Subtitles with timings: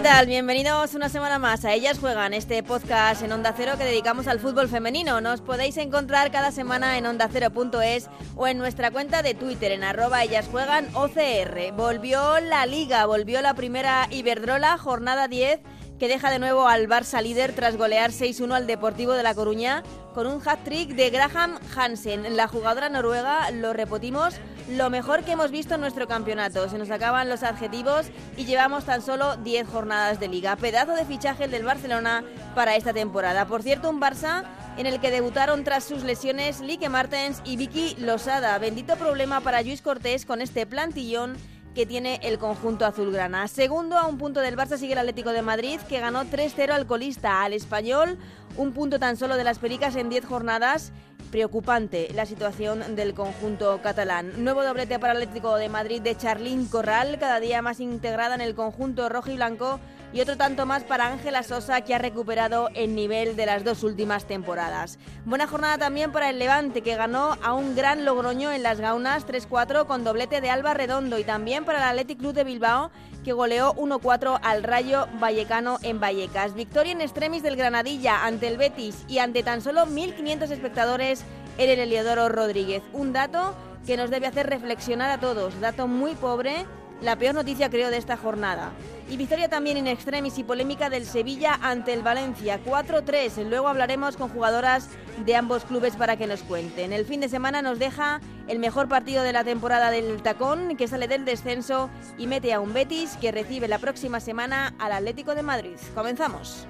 [0.00, 0.24] ¿Qué tal?
[0.24, 4.40] Bienvenidos una semana más a Ellas Juegan, este podcast en Onda Cero que dedicamos al
[4.40, 5.20] fútbol femenino.
[5.20, 10.24] Nos podéis encontrar cada semana en ondacero.es o en nuestra cuenta de Twitter en arroba
[10.24, 11.72] Ellas Juegan OCR.
[11.76, 15.60] Volvió la liga, volvió la primera Iberdrola, jornada 10
[16.00, 19.82] que deja de nuevo al Barça líder tras golear 6-1 al Deportivo de La Coruña
[20.14, 22.36] con un hat-trick de Graham Hansen.
[22.36, 24.34] La jugadora noruega, lo repetimos,
[24.70, 26.70] lo mejor que hemos visto en nuestro campeonato.
[26.70, 28.06] Se nos acaban los adjetivos
[28.38, 30.56] y llevamos tan solo 10 jornadas de liga.
[30.56, 33.46] Pedazo de fichaje el del Barcelona para esta temporada.
[33.46, 34.44] Por cierto, un Barça
[34.78, 38.56] en el que debutaron tras sus lesiones Lique Martens y Vicky Losada.
[38.58, 41.36] Bendito problema para Luis Cortés con este plantillón
[41.74, 43.48] que tiene el conjunto azulgrana.
[43.48, 46.86] Segundo, a un punto del Barça sigue el Atlético de Madrid, que ganó 3-0 al
[46.86, 48.18] colista, al español,
[48.56, 50.92] un punto tan solo de las Pericas en 10 jornadas.
[51.30, 54.42] Preocupante la situación del conjunto catalán.
[54.42, 58.40] Nuevo doblete para el Atlético de Madrid de Charlín Corral, cada día más integrada en
[58.40, 59.78] el conjunto rojo y blanco
[60.12, 63.84] y otro tanto más para Ángela Sosa que ha recuperado el nivel de las dos
[63.84, 64.98] últimas temporadas.
[65.24, 69.26] Buena jornada también para el Levante que ganó a un gran Logroño en las Gaunas
[69.26, 72.90] 3-4 con doblete de Alba Redondo y también para el Athletic Club de Bilbao
[73.24, 76.54] que goleó 1-4 al Rayo Vallecano en Vallecas.
[76.54, 81.24] Victoria en extremis del Granadilla ante el Betis y ante tan solo 1.500 espectadores
[81.58, 82.82] en el Eliodoro Rodríguez.
[82.92, 83.54] Un dato
[83.86, 85.58] que nos debe hacer reflexionar a todos.
[85.60, 86.66] Dato muy pobre
[87.02, 88.72] la peor noticia creo de esta jornada.
[89.08, 93.48] Y victoria también in extremis y polémica del Sevilla ante el Valencia 4-3.
[93.48, 94.88] Luego hablaremos con jugadoras
[95.24, 96.92] de ambos clubes para que nos cuenten.
[96.92, 100.88] El fin de semana nos deja el mejor partido de la temporada del Tacón que
[100.88, 105.34] sale del descenso y mete a un Betis que recibe la próxima semana al Atlético
[105.34, 105.76] de Madrid.
[105.94, 106.66] Comenzamos.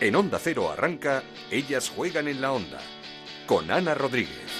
[0.00, 2.78] En Onda Cero arranca Ellas juegan en la onda
[3.46, 4.55] con Ana Rodríguez.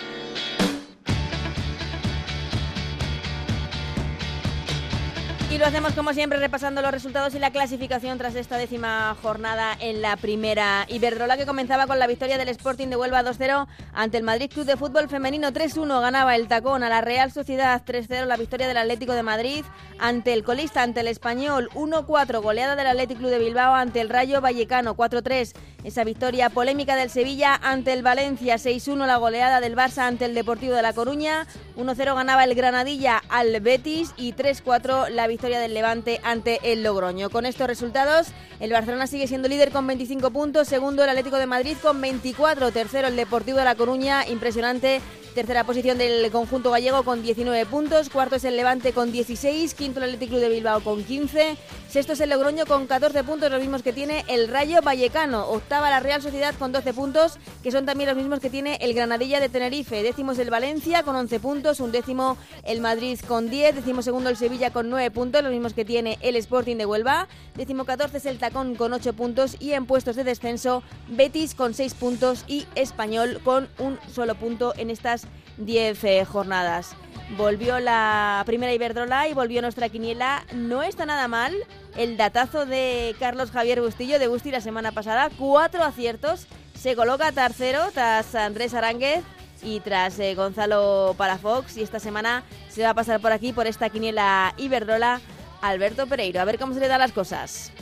[5.48, 9.76] Y lo hacemos como siempre repasando los resultados y la clasificación tras esta décima jornada
[9.78, 10.84] en la primera.
[10.88, 14.66] Iberdrola que comenzaba con la victoria del Sporting de Huelva 2-0 ante el Madrid Club
[14.66, 18.76] de Fútbol Femenino 3-1 ganaba el tacón a la Real Sociedad 3-0 la victoria del
[18.76, 19.64] Atlético de Madrid
[20.00, 24.08] ante el colista ante el Español 1-4 goleada del Atlético Club de Bilbao ante el
[24.08, 25.52] Rayo Vallecano 4-3
[25.84, 30.34] esa victoria polémica del Sevilla ante el Valencia 6-1 la goleada del Barça ante el
[30.34, 31.46] Deportivo de La Coruña
[31.76, 37.28] 1-0 ganaba el Granadilla al Betis y 3-4 la victoria del Levante ante el Logroño.
[37.28, 41.46] Con estos resultados, el Barcelona sigue siendo líder con 25 puntos, segundo el Atlético de
[41.46, 45.00] Madrid con 24, tercero el Deportivo de La Coruña, impresionante
[45.36, 48.08] Tercera posición del conjunto gallego con 19 puntos.
[48.08, 49.74] Cuarto es el Levante con 16.
[49.74, 51.58] Quinto el Atlético Club de Bilbao con 15.
[51.90, 55.46] Sexto es el Logroño con 14 puntos, los mismos que tiene el Rayo Vallecano.
[55.48, 58.94] Octava la Real Sociedad con 12 puntos, que son también los mismos que tiene el
[58.94, 60.02] Granadilla de Tenerife.
[60.02, 61.80] Décimo es el Valencia con 11 puntos.
[61.80, 63.74] Un décimo el Madrid con 10.
[63.74, 67.28] Décimo segundo el Sevilla con 9 puntos, los mismos que tiene el Sporting de Huelva.
[67.56, 69.56] Décimo 14 es el Tacón con 8 puntos.
[69.60, 74.72] Y en puestos de descenso, Betis con 6 puntos y Español con un solo punto
[74.78, 75.25] en estas
[75.58, 76.94] 10 eh, jornadas.
[77.36, 80.44] Volvió la primera Iberdrola y volvió nuestra quiniela.
[80.54, 81.54] No está nada mal
[81.96, 85.30] el datazo de Carlos Javier Bustillo de Busti la semana pasada.
[85.36, 86.46] Cuatro aciertos.
[86.74, 89.24] Se coloca tercero tras Andrés Aránguez
[89.62, 91.76] y tras eh, Gonzalo Palafox.
[91.76, 95.20] Y esta semana se va a pasar por aquí, por esta quiniela Iberdrola,
[95.62, 96.40] Alberto Pereiro.
[96.40, 97.72] A ver cómo se le dan las cosas.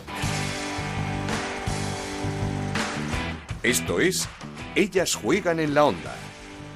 [3.62, 4.28] Esto es
[4.74, 6.14] Ellas juegan en la onda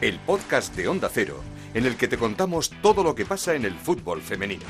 [0.01, 1.43] el podcast de Onda Cero,
[1.75, 4.65] en el que te contamos todo lo que pasa en el fútbol femenino.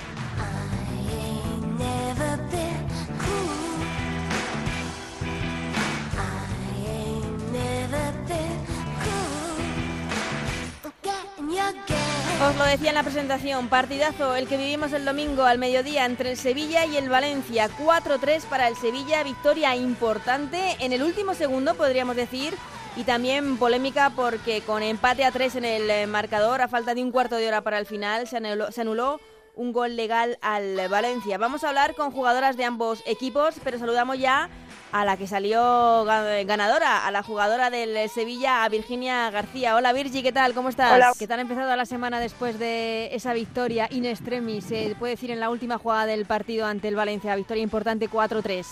[12.41, 16.31] Os lo decía en la presentación, partidazo el que vivimos el domingo al mediodía entre
[16.31, 17.69] el Sevilla y el Valencia.
[17.69, 22.55] 4-3 para el Sevilla, victoria importante en el último segundo, podríamos decir,
[22.99, 27.03] y también polémica porque con empate a tres en el eh, marcador, a falta de
[27.05, 29.21] un cuarto de hora para el final, se anuló,
[29.55, 31.39] un gol legal al Valencia.
[31.39, 34.49] Vamos a hablar con jugadoras de ambos equipos, pero saludamos ya
[34.91, 39.77] a la que salió ganadora, a la jugadora del Sevilla, a Virginia García.
[39.77, 40.53] Hola Virgi, ¿qué tal?
[40.53, 40.93] ¿Cómo estás?
[40.93, 41.13] Hola.
[41.17, 44.65] ¿Qué tal ha empezado la semana después de esa victoria in extremis?
[44.65, 48.67] Se puede decir en la última jugada del partido ante el Valencia, victoria importante 4-3.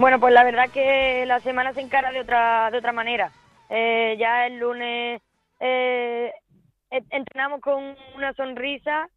[0.00, 3.30] Bueno, pues la verdad que la semana se encara de otra de otra manera.
[3.68, 5.20] Eh, ya el lunes
[5.60, 6.32] eh,
[6.90, 9.10] entrenamos con una sonrisa,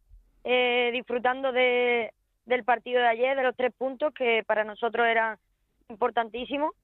[0.44, 2.12] eh, disfrutando de,
[2.44, 5.38] del partido de ayer, de los tres puntos, que para nosotros eran
[5.88, 6.74] importantísimos.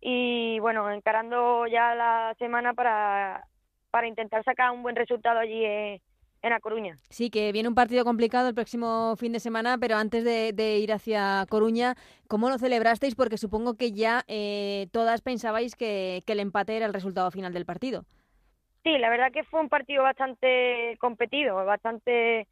[0.00, 3.46] Y bueno, encarando ya la semana para,
[3.92, 6.00] para intentar sacar un buen resultado allí en,
[6.46, 6.96] en A Coruña.
[7.10, 10.92] Sí, que viene un partido complicado el próximo fin de semana, pero antes de, ir
[10.92, 11.94] hacia Coruña,
[12.28, 13.14] ¿cómo lo celebrasteis?
[13.14, 17.52] Porque supongo que ya eh, todas pensabais que, que el empate era el resultado final
[17.52, 18.04] del partido.
[18.82, 22.46] Sí, la verdad que fue un partido bastante competido, bastante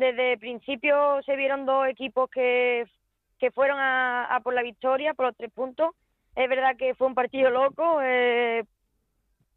[0.00, 2.86] desde el principio se vieron dos equipos que,
[3.38, 5.90] que fueron a, por la victoria, por los tres puntos.
[6.34, 8.00] Es verdad que fue un partido loco.
[8.02, 8.64] Eh,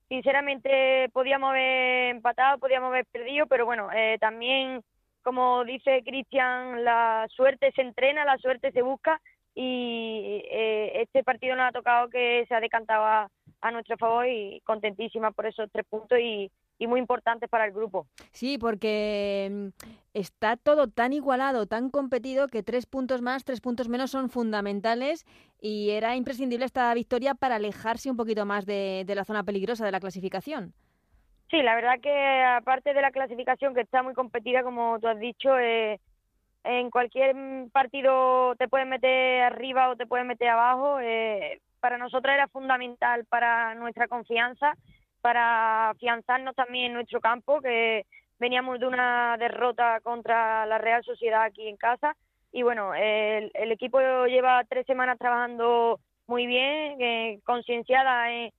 [0.10, 4.84] sinceramente podíamos haber empatado, podíamos haber perdido, pero bueno, eh, también,
[5.24, 9.22] como dice Cristian, la suerte se entrena, la suerte se busca
[9.56, 13.30] y eh, este partido nos ha tocado que se ha decantado a,
[13.62, 17.72] a nuestro favor y contentísima por esos tres puntos y, y muy importantes para el
[17.72, 18.08] grupo.
[18.32, 19.68] Sí, porque mm,
[20.14, 25.26] está todo tan igualado, tan competido, que tres puntos más, tres puntos menos son fundamentales
[25.62, 29.92] y era imprescindible esta victoria para alejarse un poquito más de, la zona peligrosa de
[29.92, 30.74] la clasificación.
[31.50, 35.20] Sí, la verdad que aparte de la clasificación que está muy competida, como tú has
[35.20, 36.00] dicho, eh,
[36.64, 37.36] en cualquier
[37.72, 41.00] partido te puedes meter arriba o te puedes meter abajo.
[41.00, 44.76] Eh, para nosotros era fundamental para nuestra confianza
[45.24, 48.06] para afianzarnos también en nuestro campo, que
[48.40, 52.14] veníamos de una derrota contra la Real Sociedad aquí en casa.
[52.52, 58.52] Y bueno, el, equipo lleva tres semanas trabajando muy bien, eh, concienciada en,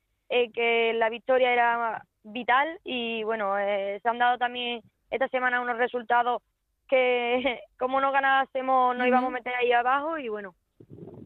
[0.52, 2.80] que la victoria era vital.
[2.82, 4.80] Y bueno, eh, se han dado también
[5.10, 6.40] esta semana unos resultados
[6.88, 10.16] que como no ganásemos nos íbamos a meter ahí abajo.
[10.16, 10.54] Y bueno,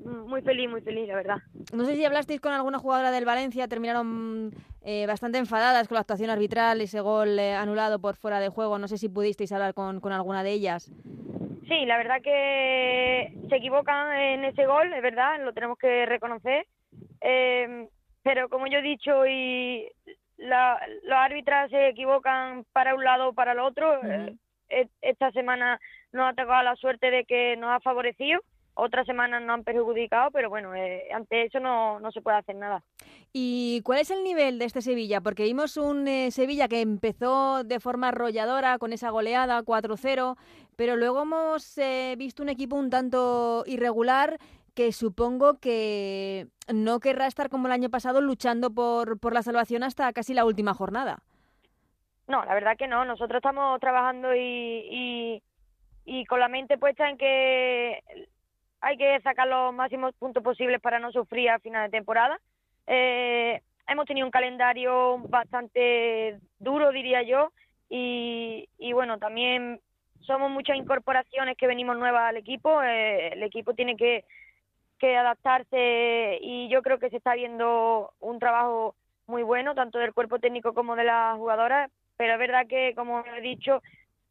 [0.09, 1.37] muy feliz, muy feliz, la verdad.
[1.73, 4.53] No sé si hablasteis con alguna jugadora del Valencia, terminaron
[4.83, 8.79] eh, bastante enfadadas con la actuación arbitral, ese gol eh, anulado por fuera de juego.
[8.79, 10.91] No sé si pudisteis hablar con, con alguna de ellas.
[11.69, 16.67] Sí, la verdad que se equivocan en ese gol, es verdad, lo tenemos que reconocer.
[17.21, 17.89] Eh,
[18.23, 19.87] pero como yo he dicho, y
[20.39, 24.01] la, los árbitras se equivocan para un lado o para el otro.
[25.01, 25.81] esta semana
[26.13, 28.41] nos ha tocado la suerte de que nos ha favorecido
[28.79, 32.55] otras semanas no han perjudicado, pero bueno, eh, ante eso no, no, se puede hacer
[32.55, 32.83] nada.
[33.33, 35.21] ¿Y cuál es el nivel de este Sevilla?
[35.21, 40.37] Porque vimos un eh, Sevilla que empezó de forma arrolladora con esa goleada 4-0,
[40.77, 44.39] pero luego hemos eh, visto un equipo un tanto irregular
[44.77, 49.83] que supongo que no querrá estar como el año pasado luchando por, por la salvación
[49.83, 51.19] hasta casi la última jornada.
[52.29, 53.05] No, la verdad que no.
[53.05, 55.43] Nosotros estamos trabajando y, y,
[56.05, 58.05] y con la mente puesta en que
[58.81, 62.39] hay que sacar los máximos puntos posibles para no sufrir a final de temporada.
[62.87, 67.53] Eh, hemos tenido un calendario bastante duro, diría yo,
[67.91, 69.81] y, bueno, también
[70.21, 72.83] somos muchas incorporaciones que venimos nuevas al equipo.
[72.83, 74.25] Eh, el equipo tiene que,
[74.99, 78.95] que adaptarse y yo creo que se está viendo un trabajo
[79.27, 83.25] muy bueno, tanto del cuerpo técnico como de las jugadoras, pero es verdad que, como
[83.25, 83.83] he dicho,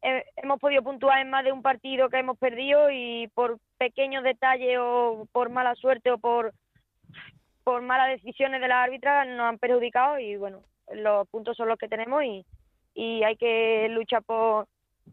[0.02, 4.78] hemos podido puntuar en más de un partido que hemos perdido y por pequeños detalles
[4.80, 6.52] o por mala suerte o por
[7.64, 10.62] por malas decisiones de la árbitra nos han perjudicado y bueno
[10.92, 12.46] los puntos son los que tenemos y,
[12.94, 14.66] y hay que luchar por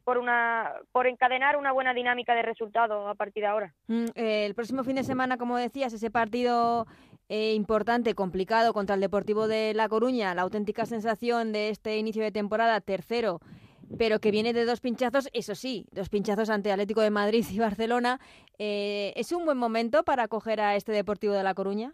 [0.03, 3.73] por una por encadenar una buena dinámica de resultados a partir de ahora.
[3.87, 6.85] Mm, el próximo fin de semana, como decías, ese partido
[7.29, 12.23] eh, importante, complicado contra el Deportivo de La Coruña, la auténtica sensación de este inicio
[12.23, 13.39] de temporada, tercero
[13.97, 17.59] pero que viene de dos pinchazos, eso sí, dos pinchazos ante Atlético de Madrid y
[17.59, 18.19] Barcelona.
[18.57, 21.93] Eh, ¿Es un buen momento para acoger a este Deportivo de La Coruña?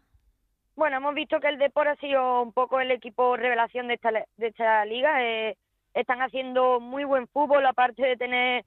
[0.75, 3.99] Bueno, hemos visto que el Depor ha sido un poco el equipo revelación de
[4.37, 5.23] esta, liga.
[5.23, 5.57] Eh,
[5.93, 8.65] están haciendo muy buen fútbol, aparte de tener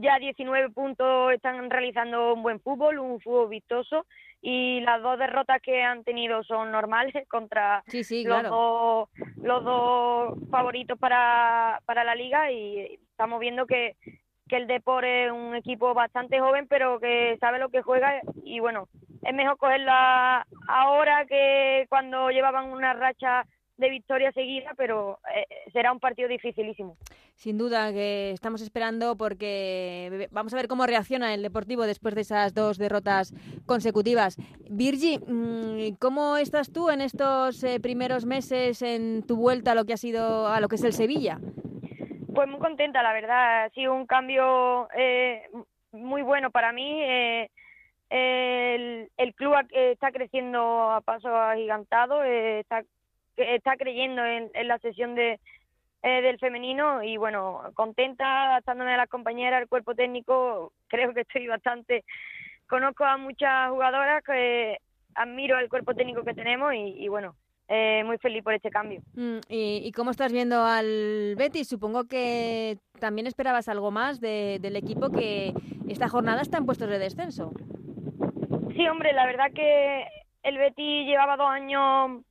[0.00, 4.06] ya 19 puntos, están realizando un buen fútbol, un fútbol vistoso
[4.42, 9.08] y las dos derrotas que han tenido son normales contra los, dos,
[9.42, 13.96] los dos favoritos para, para la liga y estamos viendo que,
[14.48, 18.60] que el Depor es un equipo bastante joven pero que sabe lo que juega y
[18.60, 18.88] bueno,
[19.22, 23.44] es mejor cogerla ahora que cuando llevaban una racha
[23.80, 26.96] de victoria seguida, pero eh, será un partido dificilísimo.
[27.34, 32.20] Sin duda que estamos esperando porque vamos a ver cómo reacciona el Deportivo después de
[32.20, 33.34] esas dos derrotas
[33.66, 34.36] consecutivas.
[34.68, 39.86] Virgi, mm, ¿cómo estás tú en estos eh, primeros meses en tu vuelta a lo
[39.86, 41.38] que ha sido a lo que es el Sevilla?
[42.34, 43.64] Pues muy contenta, la verdad.
[43.64, 45.48] Ha sido un cambio eh,
[45.92, 47.02] muy bueno para mí.
[48.10, 52.84] el, el, club está creciendo a paso agigantado, está,
[53.42, 55.40] está creyendo en, la sesión de,
[56.02, 61.22] eh, del femenino y bueno, contenta adaptándome a las compañeras, el cuerpo técnico, creo que
[61.22, 62.04] estoy bastante,
[62.68, 64.78] conozco a muchas jugadoras que
[65.14, 67.34] admiro el cuerpo técnico que tenemos y, bueno,
[67.68, 69.00] eh, muy feliz por este cambio.
[69.14, 71.68] Mm, ¿Y, cómo estás viendo al Betis?
[71.68, 75.52] Supongo que también esperabas algo más del equipo que
[75.88, 77.52] esta jornada está en puestos de descenso.
[78.74, 80.06] Sí, hombre, la verdad que
[80.42, 82.22] el Betis llevaba dos años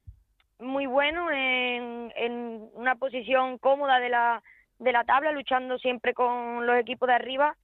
[0.60, 4.44] muy buenos en, en una posición cómoda de la,
[4.78, 7.56] de la tabla, luchando siempre con los equipos de arriba.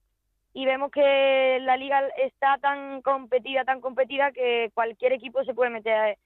[0.52, 5.70] Y vemos que la liga está tan competida, tan competida que cualquier equipo se puede
[5.70, 6.16] meter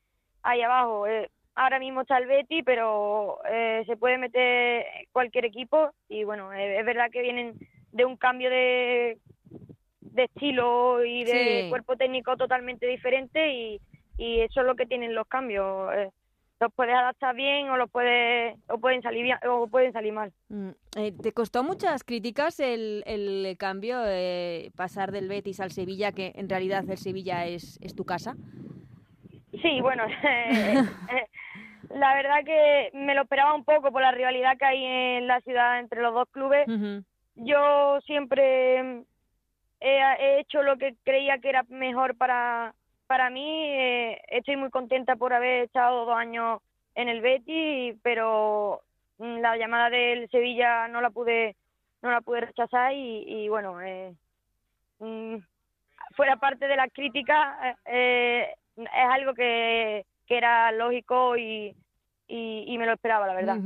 [0.43, 1.09] ahí abajo.
[1.09, 5.91] Eh, ahora mismo está el Betty, pero eh, se puede meter cualquier equipo.
[6.09, 7.55] Y bueno, eh, es verdad que vienen
[7.91, 9.19] de un cambio de,
[10.01, 13.81] de estilo y de cuerpo técnico totalmente diferente y,
[14.17, 15.91] y eso es lo que tienen los cambios
[16.61, 20.31] los puedes adaptar bien o los puedes o pueden salir bien o pueden salir mal.
[20.51, 26.13] Mm, eh, ¿Te costó muchas críticas el, el cambio, eh, pasar del Betis al Sevilla,
[26.13, 28.37] que en realidad el Sevilla es, es tu casa?
[29.63, 30.75] Sí, bueno, eh,
[31.91, 35.41] la verdad que me lo esperaba un poco por la rivalidad que hay en la
[35.41, 36.67] ciudad entre los dos clubes.
[37.37, 39.03] Yo siempre
[39.81, 42.75] he hecho lo que creía que era mejor para
[43.11, 46.61] para mí eh, estoy muy contenta por haber estado dos años
[46.95, 48.83] en el Betis, pero
[49.19, 51.57] mm, la llamada del Sevilla no la pude
[52.03, 54.15] no la pude rechazar y, bueno eh,
[55.01, 55.39] mm,
[56.15, 61.75] fuera parte de las críticas eh, es algo que, era lógico y,
[62.29, 63.59] y, me lo esperaba, la verdad.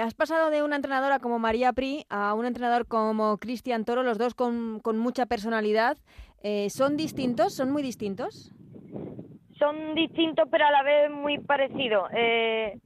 [0.00, 4.18] has pasado de una entrenadora como María Pri a un entrenador como Cristian Toro, los
[4.18, 5.98] dos con mucha personalidad.
[6.42, 7.54] Eh, ¿Son distintos?
[7.54, 8.52] ¿Son muy distintos?
[9.58, 12.10] Son distintos, pero a la vez muy parecidos.
[12.12, 12.78] Eh,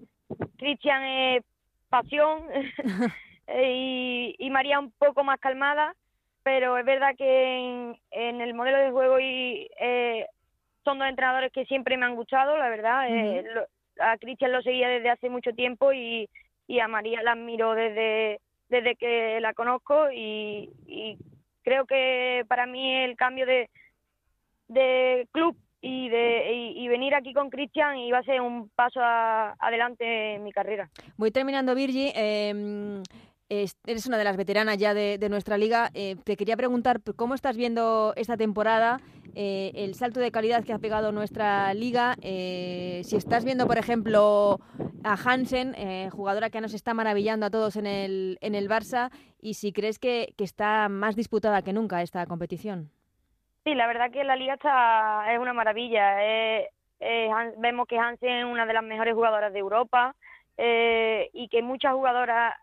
[0.59, 1.45] Cristian es
[1.89, 2.43] pasión
[3.65, 5.95] y, y, María un poco más calmada,
[6.43, 10.27] pero es verdad que en, el modelo de juego y, eh,
[10.85, 13.07] son dos entrenadores que siempre me han gustado, la verdad.
[13.09, 13.45] Eh,
[13.99, 16.29] a Cristian lo seguía desde hace mucho tiempo y,
[16.67, 21.17] y a María la admiro desde, desde que la conozco y, y
[21.67, 23.69] creo que para mí el cambio de,
[25.33, 30.45] club y de y, venir aquí con Cristian iba a ser un paso adelante en
[30.45, 30.89] mi carrera.
[31.17, 32.13] Voy terminando, Virgi.
[32.15, 33.03] Eh,
[33.49, 35.91] eres una de las veteranas ya de, nuestra liga.
[35.95, 39.01] Eh, te quería preguntar cómo estás viendo esta temporada,
[39.35, 42.17] eh, el salto de calidad que ha pegado nuestra liga.
[42.23, 44.61] Eh, si estás viendo, por ejemplo,
[45.05, 45.75] a Hansen,
[46.11, 49.11] jugadora que nos está maravillando a todos en el, en el Barça,
[49.47, 52.91] y si crees que, está más disputada que nunca esta competición.
[53.63, 56.17] Sí, la verdad que la liga está es una maravilla.
[57.57, 60.17] vemos que Hansen es una de las mejores jugadoras de Europa.
[60.59, 62.55] y que muchas jugadoras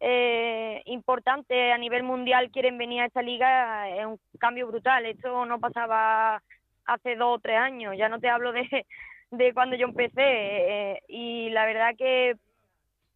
[0.00, 5.06] eh, importantes a nivel mundial quieren venir a esta liga es un cambio brutal.
[5.06, 6.42] Esto no pasaba
[6.86, 8.84] hace dos o tres años, ya no te hablo de,
[9.30, 10.10] de cuando yo empecé.
[10.16, 12.36] Eh, y la verdad que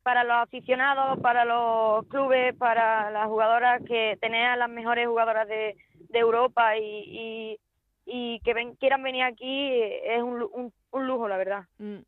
[0.02, 5.47] para los aficionados, para los clubes, para las jugadoras, que tener a las mejores jugadoras
[5.49, 5.76] de,
[6.12, 7.59] Europa y,
[8.04, 11.64] y, que ven, quieran venir aquí es un, un, lujo, la verdad.
[11.78, 11.99] Mm.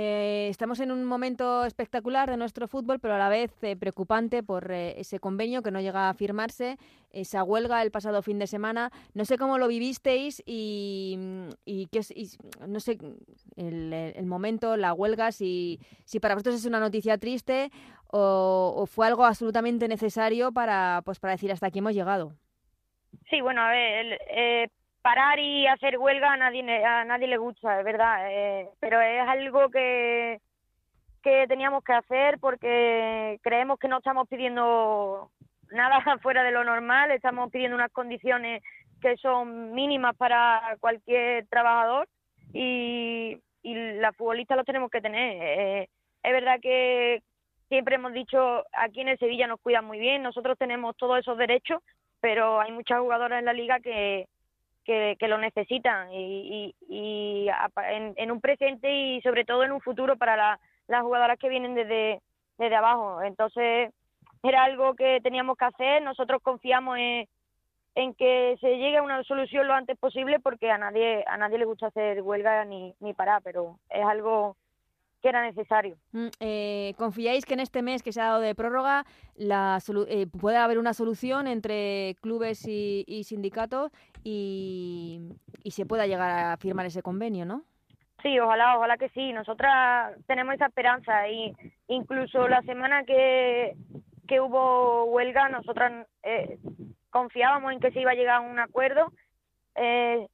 [0.00, 4.44] Eh, estamos en un momento espectacular de nuestro fútbol, pero a la vez eh, preocupante
[4.44, 6.76] por eh, ese convenio que no llega a firmarse,
[7.10, 8.92] esa huelga el pasado fin de semana.
[9.14, 11.18] No sé cómo lo vivisteis y,
[11.64, 11.88] y,
[12.64, 12.96] no sé
[13.56, 17.72] el, momento, la huelga, si, si para vosotros es una noticia triste
[18.12, 22.34] o, fue algo absolutamente necesario para, pues, para decir hasta aquí hemos llegado.
[23.28, 24.70] Sí, bueno, a ver,
[25.02, 29.26] parar y hacer huelga a nadie a nadie le gusta, es verdad, eh, pero es
[29.28, 30.40] algo que
[31.22, 35.30] que teníamos que hacer porque creemos que no estamos pidiendo
[35.70, 38.62] nada fuera de lo normal, estamos pidiendo unas condiciones
[39.00, 42.08] que son mínimas para cualquier trabajador
[42.52, 45.38] y, y las futbolistas los tenemos que tener.
[45.40, 45.88] Eh,
[46.22, 47.22] es verdad que
[47.68, 51.38] siempre hemos dicho aquí en el Sevilla nos cuidan muy bien, nosotros tenemos todos esos
[51.38, 51.82] derechos,
[52.20, 54.26] pero hay muchas jugadoras en la liga que,
[54.88, 57.46] que, lo necesitan y, y,
[58.16, 62.22] en, un presente y sobre todo en un futuro para las jugadoras que vienen desde,
[62.56, 63.22] desde abajo.
[63.22, 63.92] Entonces
[64.42, 67.28] era algo que teníamos que hacer, nosotros confiamos en,
[67.96, 71.58] en que se llegue a una solución lo antes posible porque a nadie a nadie
[71.58, 74.56] le gusta hacer huelga ni, ni parar, pero es algo
[75.20, 75.96] que era necesario.
[76.12, 80.26] Mm, eh, ¿Confiáis que en este mes que se ha dado de prórroga la eh,
[80.26, 85.20] puede haber una solución entre clubes y, sindicatos y,
[85.70, 87.62] se pueda llegar a firmar ese convenio, no?
[88.22, 89.32] Sí, ojalá, ojalá que sí.
[89.32, 91.54] Nosotras tenemos esa esperanza y
[91.86, 93.76] incluso la semana que,
[94.26, 96.58] que hubo huelga, nosotras eh,
[97.10, 99.12] confiábamos en que se iba a llegar a un acuerdo.
[99.76, 100.26] Eh,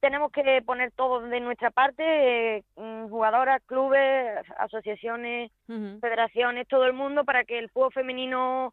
[0.00, 5.50] tenemos que poner todo de nuestra parte, eh, mm, jugadoras, clubes, asociaciones,
[6.00, 8.72] federaciones, todo el mundo para que el fútbol femenino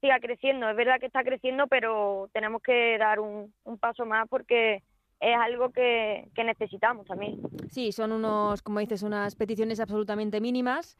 [0.00, 0.68] siga creciendo.
[0.68, 4.82] Es verdad que está creciendo, pero tenemos que dar un, un paso más porque
[5.20, 7.40] es algo que, que, necesitamos también.
[7.70, 10.96] Sí, son unos, como dices, unas peticiones absolutamente mínimas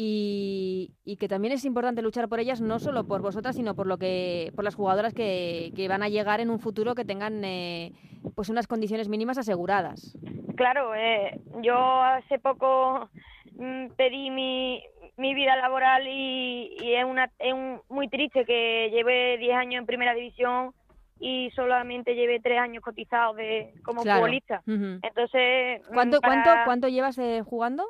[0.00, 3.88] y, y, que también es importante luchar por ellas no solo por vosotras, sino por
[3.88, 7.44] lo que por las jugadoras que, que van a llegar en un futuro que tengan
[7.44, 7.90] eh,
[8.36, 10.16] pues unas condiciones mínimas aseguradas.
[10.54, 13.10] Claro, eh, yo hace poco
[13.54, 14.84] mm, pedí mi,
[15.16, 19.80] mi vida laboral y, y es, una, es un, muy triste que lleve 10 años
[19.80, 20.74] en primera división
[21.18, 24.62] y solamente llevé tres años cotizados de como futbolista.
[24.64, 27.84] Entonces, ¿cuánto, ¿cuánto, ¿cuánto llevas eh, jugando?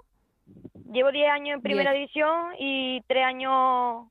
[0.92, 4.06] Llevo diez años en primera división y tres años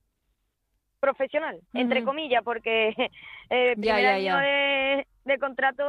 [0.99, 2.93] profesional, entre comillas, porque
[3.49, 5.83] el primer año De, de, contrato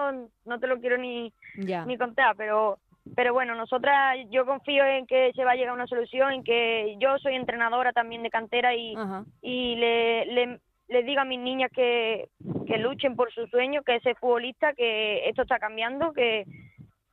[0.45, 2.79] no te lo quiero ni, ni contar, pero
[3.17, 6.45] pero bueno, nosotras, yo confío en que se va a llegar a una solución, en
[6.45, 8.95] que yo soy entrenadora también de cantera y,
[9.41, 12.29] y le, le, les digo a mis niñas que,
[12.67, 16.45] que luchen por su sueño, que ese futbolista, que esto está cambiando, que,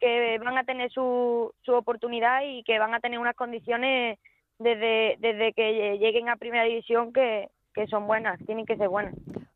[0.05, 4.19] que van a tener su, su oportunidad y que van a tener unas condiciones
[4.59, 9.15] desde, desde que lleguen a primera división que, que son buenas, tienen que ser buenas.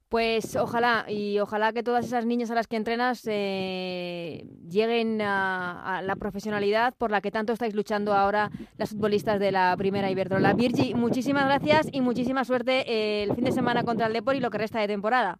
[0.09, 6.01] Pues ojalá, y ojalá que todas esas niñas a las que entrenas eh, lleguen a,
[6.03, 10.53] la profesionalidad por la que tanto estáis luchando ahora las futbolistas de la primera Iberdrola.
[10.53, 14.39] Virgi, muchísimas gracias y muchísima suerte eh, el fin de semana contra el Depor y
[14.39, 15.37] lo que resta de temporada.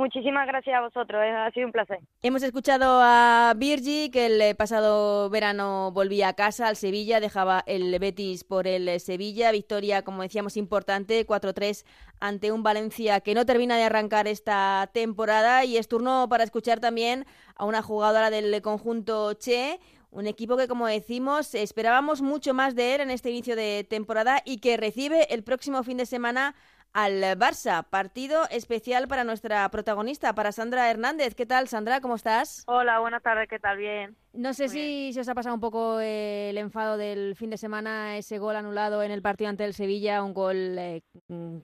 [0.00, 1.98] Muchísimas gracias a vosotros, eh, ha sido un placer.
[2.22, 7.62] Hemos escuchado a Virgi, que el eh, pasado verano volvía a casa, al Sevilla, dejaba
[7.66, 9.52] el Betis por el eh, Sevilla.
[9.52, 11.84] Victoria, como decíamos, importante, 4-3
[12.18, 15.66] ante un Valencia que no termina de arrancar esta temporada.
[15.66, 20.66] Y es turno para escuchar también a una jugadora del conjunto Che, un equipo que,
[20.66, 25.32] como decimos, esperábamos mucho más de él en este inicio de temporada y que recibe
[25.32, 26.54] el próximo fin de semana
[26.92, 27.84] al Barça.
[27.84, 31.34] Partido especial para nuestra protagonista, para Sandra Hernández.
[31.34, 32.00] ¿Qué tal, Sandra?
[32.00, 32.64] ¿Cómo estás?
[32.66, 33.48] Hola, buenas tardes.
[33.48, 33.78] ¿Qué tal?
[33.78, 34.16] Bien.
[34.32, 38.16] No sé si se os ha pasado un poco el enfado del fin de semana,
[38.16, 41.02] ese gol anulado en el partido ante el Sevilla, un gol eh,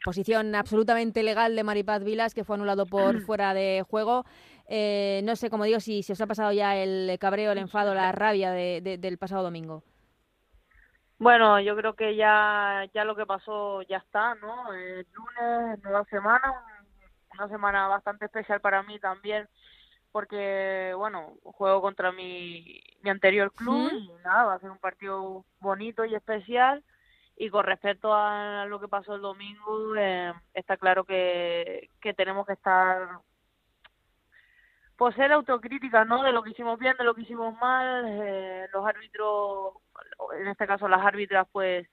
[0.04, 4.24] posición absolutamente legal de Maripaz Vilas que fue anulado por fuera de juego.
[4.68, 7.94] Eh, no sé, como digo, si se os ha pasado ya el cabreo, el enfado,
[7.94, 9.84] la rabia del pasado domingo.
[11.18, 14.72] Bueno, yo creo que ya, ya lo que pasó ya está, ¿no?
[14.74, 16.52] El lunes, nueva semana,
[17.32, 19.48] una semana bastante especial para mí también,
[20.12, 25.44] porque, bueno, juego contra mi, mi anterior club y nada, va a ser un partido
[25.58, 26.84] bonito y especial.
[27.38, 32.46] Y con respecto a lo que pasó el domingo, eh, está claro que, que tenemos
[32.46, 33.20] que estar
[34.96, 36.22] pues ser autocrítica, ¿no?
[36.22, 39.74] De lo que hicimos bien, de lo que hicimos mal, eh, los árbitros,
[40.38, 41.86] en este caso las árbitras, pues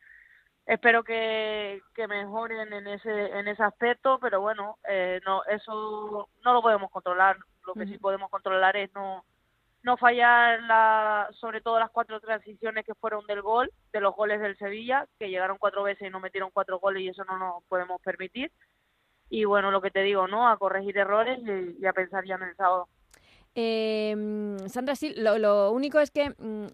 [0.66, 6.54] espero que, que mejoren en ese en ese aspecto, pero bueno, eh, no eso no
[6.54, 7.38] lo podemos controlar.
[7.66, 9.26] Lo que sí podemos controlar es no
[9.84, 14.40] no fallar la, sobre todo las cuatro transiciones que fueron del gol, de los goles
[14.40, 17.64] del Sevilla, que llegaron cuatro veces y no metieron cuatro goles y eso no nos
[17.66, 18.50] podemos permitir
[19.30, 20.48] y bueno, lo que te digo, ¿no?
[20.48, 21.40] A corregir errores
[21.80, 22.88] y, a pensar ya en el sábado.
[23.56, 24.16] Eh,
[24.68, 26.68] Sandra, sí, lo, único es que mm,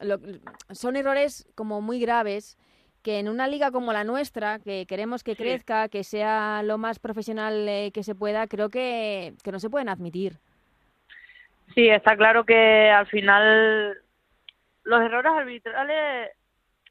[0.71, 2.57] son errores como muy graves
[3.01, 6.99] que en una liga como la nuestra, que queremos que crezca, que sea lo más
[6.99, 10.39] profesional eh, que se pueda, creo que, que no se pueden admitir.
[11.75, 13.97] Sí, está claro que al final
[14.83, 16.31] los errores arbitrales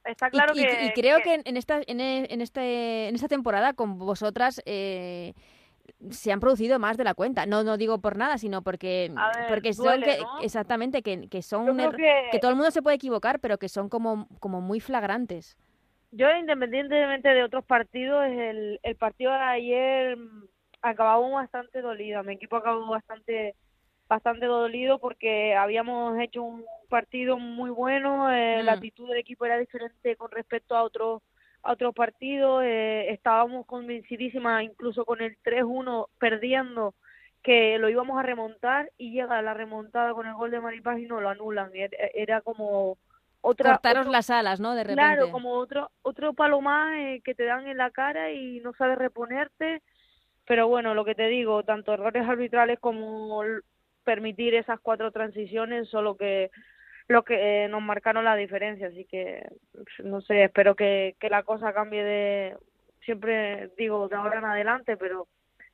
[0.09, 3.73] está claro y, que y, creo que, en esta en, en este en esta temporada
[3.75, 5.35] con vosotras eh,
[6.11, 7.47] se han producido más de la cuenta.
[7.47, 9.13] No no digo por nada, sino porque
[9.49, 12.39] porque son que, exactamente que, que son que...
[12.39, 15.57] todo el mundo se puede equivocar, pero que son como como muy flagrantes.
[16.11, 20.45] Yo independientemente de otros partidos, el, el partido de ayer mm,
[20.81, 22.23] acabó bastante dolido.
[22.25, 23.55] Mi equipo acabó bastante
[24.09, 28.75] bastante dolido porque habíamos hecho un partido muy bueno, eh, la mm.
[28.77, 31.23] actitud del equipo era diferente con respecto a otros
[31.63, 36.95] a otros partidos, eh, estábamos convencidísimas incluso con el 3-1 perdiendo
[37.43, 41.07] que lo íbamos a remontar y llega la remontada con el gol de Maripaz y
[41.07, 41.71] no lo anulan,
[42.15, 42.97] era como
[43.41, 44.75] otra cortaros las alas, ¿no?
[44.75, 45.01] De repente.
[45.01, 48.73] Claro, como otro otro palo más eh, que te dan en la cara y no
[48.75, 49.83] sabes reponerte,
[50.47, 53.43] pero bueno, lo que te digo, tanto errores arbitrales como
[54.09, 56.51] permitir esas cuatro transiciones, solo que
[57.09, 58.87] lo que eh, nos marcaron la diferencia.
[58.87, 59.47] Así que,
[60.03, 62.57] no sé, espero que, que la cosa cambie de,
[63.05, 65.29] siempre digo, de ahora en adelante, pero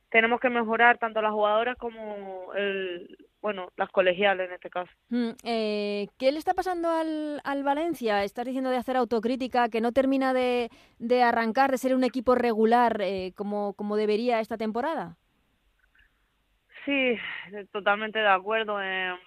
[0.09, 4.91] tenemos que mejorar tanto las jugadoras como el, bueno, las colegiales en este caso.
[5.07, 8.21] Mm, eh, ¿Qué le está pasando al, al Valencia?
[8.25, 10.69] Estás diciendo de hacer autocrítica, que no termina de,
[10.99, 15.15] de arrancar, de ser un equipo regular eh, como, como debería esta temporada.
[16.85, 17.17] Sí,
[17.71, 18.81] totalmente de acuerdo.
[18.81, 19.17] Eh,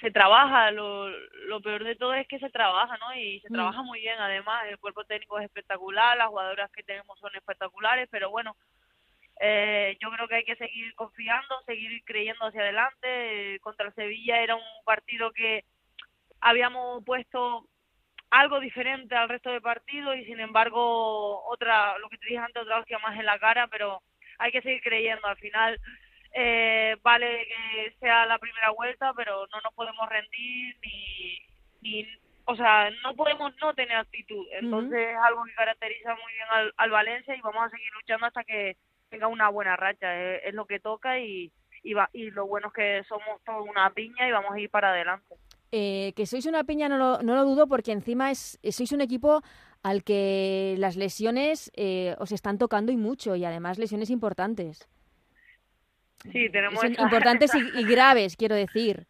[0.00, 3.14] se trabaja, lo, lo peor de todo es que se trabaja, ¿no?
[3.14, 3.54] Y se Mm.
[3.54, 8.08] trabaja muy bien, además, el cuerpo técnico es espectacular, las jugadoras que tenemos son espectaculares,
[8.10, 8.56] pero bueno,
[9.40, 13.54] eh, yo creo que hay que seguir confiando, seguir creyendo hacia adelante.
[13.54, 15.64] Eh, contra el Sevilla era un partido que
[16.40, 17.66] habíamos puesto
[18.30, 22.62] algo diferente al resto de partidos y sin embargo otra, lo que te dije antes,
[22.62, 24.02] otra hostia más en la cara, pero
[24.38, 25.26] hay que seguir creyendo.
[25.26, 25.80] Al final
[26.32, 31.38] eh, vale que sea la primera vuelta, pero no nos podemos rendir ni,
[31.82, 32.06] ni
[32.44, 34.46] o sea, no podemos no tener actitud.
[34.52, 38.26] Entonces es algo que caracteriza muy bien al, al Valencia y vamos a seguir luchando
[38.26, 38.76] hasta que
[39.08, 40.14] tenga una buena racha.
[40.20, 43.62] Es, es lo que toca y, y, va, y lo bueno es que somos toda
[43.62, 45.36] una piña y vamos a ir para adelante.
[45.72, 49.00] Eh, que sois una piña no lo, no lo dudo porque encima es, sois un
[49.00, 49.42] equipo
[49.84, 54.88] al que las lesiones eh, os están tocando y mucho y además lesiones importantes.
[56.32, 59.06] Sí, tenemos Son esa- importantes esa- y, y graves, quiero decir.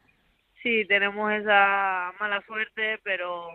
[0.63, 3.49] Sí, tenemos esa mala suerte, pero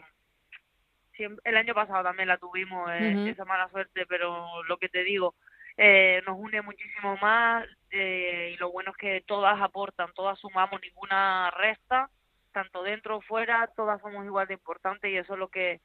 [1.16, 5.04] siempre, el año pasado también la tuvimos, eh, esa mala suerte, pero lo que te
[5.04, 5.36] digo,
[5.78, 10.82] eh, nos une muchísimo más eh, y lo bueno es que todas aportan, todas sumamos,
[10.82, 12.10] ninguna resta,
[12.52, 15.82] tanto dentro o fuera, todas somos igual de importantes y eso es lo que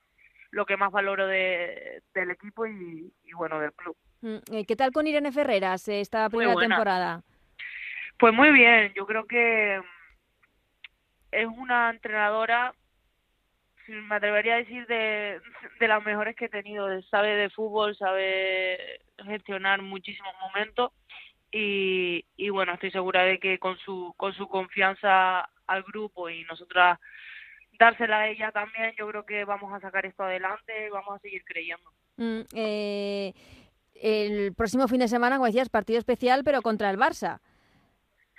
[0.52, 3.96] lo que más valoro de, del equipo y, y bueno, del club.
[4.22, 7.22] Mm, eh, ¿Qué tal con Irene Ferreras eh, esta primera temporada?
[8.20, 12.74] Pues muy bien, yo creo que mm, es una entrenadora,
[13.88, 15.40] me atrevería a decir, de,
[15.80, 17.00] de las mejores que he tenido.
[17.04, 20.92] Sabe de fútbol, sabe gestionar muchísimos momentos
[21.50, 26.44] y, y bueno, estoy segura de que con su, con su confianza al grupo y
[26.44, 26.98] nosotras
[27.78, 31.20] dársela a ella también, yo creo que vamos a sacar esto adelante y vamos a
[31.20, 31.90] seguir creyendo.
[32.18, 33.32] Mm, eh,
[33.94, 37.40] el próximo fin de semana, como decías, partido especial, pero contra el Barça.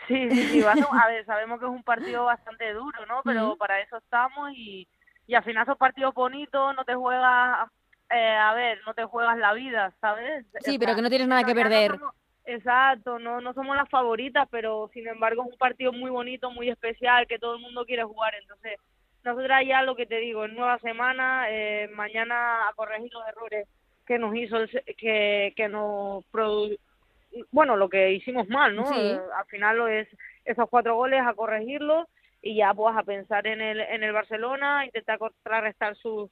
[0.07, 0.63] Sí, sí,
[1.03, 3.21] a ver, sabemos que es un partido bastante duro, ¿no?
[3.23, 4.87] Pero para eso estamos y,
[5.27, 7.69] y al final son partidos bonitos, no te juegas,
[8.09, 10.45] eh, a ver, no te juegas la vida, ¿sabes?
[10.61, 11.91] Sí, O pero sea, que no tienes nada que perder.
[11.91, 16.09] no somos- exacto, no, no somos las favoritas, pero sin embargo es un partido muy
[16.09, 18.77] bonito, muy especial, que todo el mundo quiere jugar, entonces
[19.23, 23.67] nosotras ya lo que te digo, en nueva semana, eh, mañana a corregir los errores
[24.07, 26.77] que nos hizo, el que, que nos produ-
[27.51, 28.85] bueno, lo que hicimos mal, ¿no?
[28.85, 29.17] Sí.
[29.37, 30.07] Al final lo es
[30.45, 32.07] esos cuatro goles a corregirlos
[32.41, 36.29] y ya pues a pensar en el en el Barcelona, intentar contrarrestar sus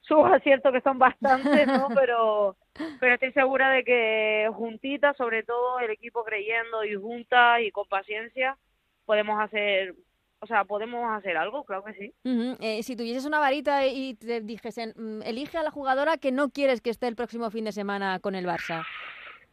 [0.00, 1.88] sus aciertos que son bastantes, ¿no?
[1.94, 2.56] Pero
[3.00, 7.86] pero estoy segura de que juntitas, sobre todo el equipo creyendo y juntas y con
[7.86, 8.56] paciencia
[9.04, 9.94] podemos hacer,
[10.40, 12.14] o sea, podemos hacer algo, claro que sí.
[12.60, 16.50] Eh, si tuvieses una varita y te dijesen, mm, elige a la jugadora que no
[16.50, 18.84] quieres que esté el próximo fin de semana con el Barça.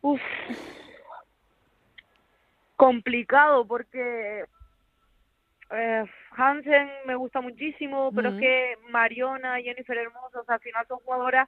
[0.01, 0.21] Uf.
[2.75, 4.45] Complicado porque
[5.71, 10.85] eh, Hansen me gusta muchísimo, pero es que Mariona, Jennifer Hermoso, o sea, al final
[10.87, 11.47] son jugadoras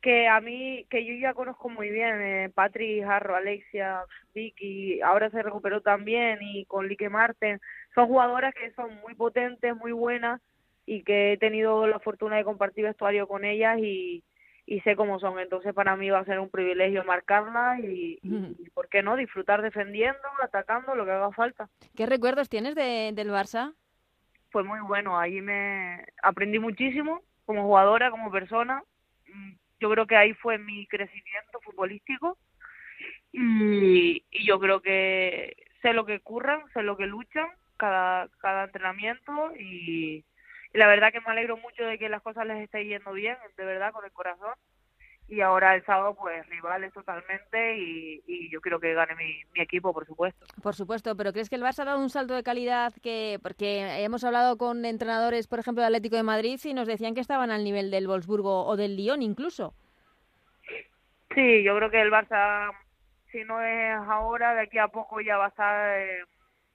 [0.00, 5.30] que a mí, que yo ya conozco muy bien, eh, Patri, Jarro, Alexia, Vicky, ahora
[5.30, 7.60] se recuperó también y con Lique Marten,
[7.94, 10.40] son jugadoras que son muy potentes, muy buenas
[10.86, 14.24] y que he tenido la fortuna de compartir vestuario con ellas y,
[14.66, 18.28] y sé cómo son, entonces para mí va a ser un privilegio marcarlas y, y,
[18.28, 18.56] Ujú.
[18.74, 19.16] ¿por qué no?
[19.16, 21.68] Disfrutar defendiendo, atacando, lo que haga falta.
[21.96, 23.74] ¿Qué recuerdos tienes de- del Barça?
[24.50, 28.82] Fue muy bueno, ahí me aprendí muchísimo como jugadora, como persona.
[29.26, 32.38] Mm, Yo creo que ahí fue mi crecimiento futbolístico
[33.32, 38.64] y, y yo creo que sé lo que curran, sé lo que luchan cada, cada
[38.64, 40.24] entrenamiento y,
[40.72, 43.36] y la verdad que me alegro mucho de que las cosas les estén yendo bien,
[43.56, 44.54] de verdad, con el corazón.
[45.28, 49.62] Y ahora el sábado, pues rivales totalmente y, y yo quiero que gane mi, mi
[49.62, 50.44] equipo, por supuesto.
[50.62, 54.02] Por supuesto, pero ¿crees que el Barça ha dado un salto de calidad que porque
[54.02, 57.50] hemos hablado con entrenadores, por ejemplo, del Atlético de Madrid y nos decían que estaban
[57.50, 59.74] al nivel del Wolfsburgo o del Lyon incluso?
[61.34, 62.70] Sí, yo creo que el Barça,
[63.30, 66.24] si no es ahora, de aquí a poco ya va a estar eh,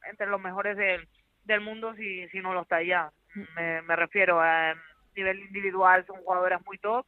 [0.10, 1.08] entre los mejores del,
[1.44, 3.12] del mundo, si, si no lo está ya.
[3.56, 4.74] Me, me refiero a
[5.16, 7.06] nivel individual, son jugadoras muy top.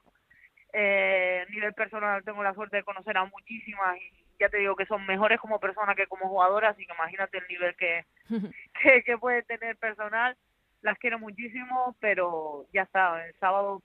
[0.74, 4.86] Eh, nivel personal, tengo la suerte de conocer a muchísimas y ya te digo que
[4.86, 8.06] son mejores como personas que como jugadoras, así que imagínate el nivel que,
[8.82, 10.38] que, que puede tener personal.
[10.82, 13.82] las quiero muchísimo, pero ya está, el sábado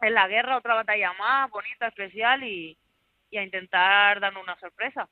[0.00, 2.76] es la guerra, otra batalla más, bonita, especial y,
[3.30, 5.08] y a intentar darnos una sorpresa.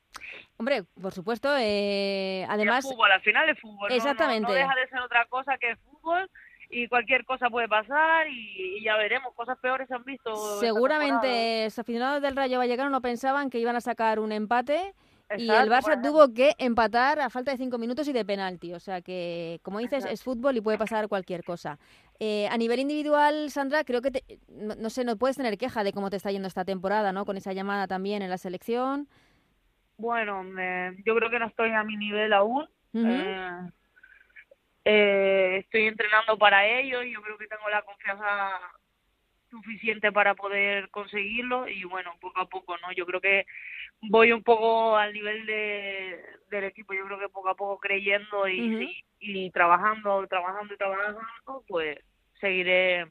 [0.57, 2.85] Hombre, por supuesto, eh, además...
[2.85, 3.91] el fútbol, al final es fútbol.
[3.91, 4.47] Exactamente.
[4.47, 6.29] No, deja de ser otra cosa que el fútbol
[6.69, 10.35] y cualquier cosa puede pasar y, ya veremos, cosas peores se han visto.
[10.59, 14.93] Seguramente los aficionados del Rayo Vallecano no pensaban que iban a sacar un empate
[15.37, 18.73] y el Barça tuvo que empatar a falta de cinco minutos y de penalti.
[18.73, 21.77] O sea que, como dices, es fútbol y puede pasar cualquier cosa.
[22.19, 26.09] Eh, a nivel individual, Sandra, creo que, no, sé, no puedes tener queja de cómo
[26.09, 27.25] te está yendo esta temporada, ¿no?
[27.25, 29.07] Con esa llamada también en la selección.
[29.97, 30.43] Bueno,
[31.05, 32.67] yo creo que no estoy a mi nivel aún.
[32.93, 33.69] Eh,
[34.85, 38.59] eh, estoy entrenando para ello y yo creo que tengo la confianza
[39.49, 42.91] suficiente para poder conseguirlo y bueno, poco a poco, ¿no?
[42.91, 43.45] Yo creo que
[44.01, 48.47] voy un poco al nivel de, del equipo, yo creo que poco a poco creyendo
[48.47, 51.21] y, y, trabajando, trabajando y trabajando,
[51.67, 51.97] pues
[52.39, 53.07] seguiré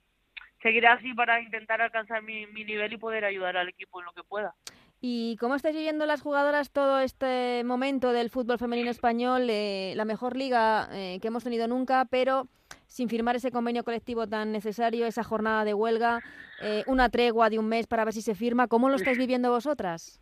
[0.63, 4.13] seguiré así para intentar alcanzar mi, mi nivel y poder ayudar al equipo en lo
[4.13, 4.55] que pueda.
[5.01, 9.47] ¿Y cómo estáis viviendo las jugadoras todo este momento del fútbol femenino español?
[9.49, 12.49] Eh, la mejor liga eh, que hemos tenido nunca, pero
[12.87, 16.21] sin firmar ese convenio colectivo tan necesario, esa jornada de huelga,
[16.63, 18.67] eh, una tregua de un mes para ver si se firma.
[18.67, 20.21] ¿Cómo lo estáis viviendo vosotras?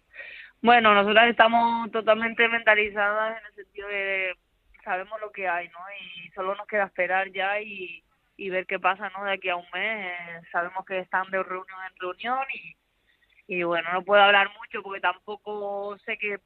[0.61, 4.35] Bueno, nosotras estamos totalmente mentalizadas en el sentido de
[4.85, 5.79] sabemos lo que hay, ¿no?
[6.01, 8.03] Y solo nos queda esperar ya y,
[8.37, 9.25] y ver qué pasa, ¿no?
[9.25, 10.47] De aquí a un mes.
[10.53, 12.77] sabemos que están de reunión en reunión y
[13.47, 16.41] y bueno, no puedo hablar mucho porque tampoco sé que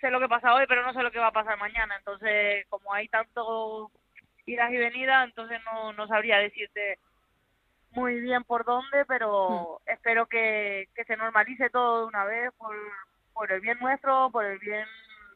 [0.00, 1.96] sé lo que pasa hoy, pero no sé lo que va a pasar mañana.
[1.96, 3.90] Entonces, como hay tanto
[4.44, 6.98] idas y venidas, entonces no, no sabría decirte
[7.90, 9.90] muy bien por dónde, pero hmm.
[9.90, 12.76] espero que, que se normalice todo de una vez por,
[13.32, 14.86] por el bien nuestro, por el bien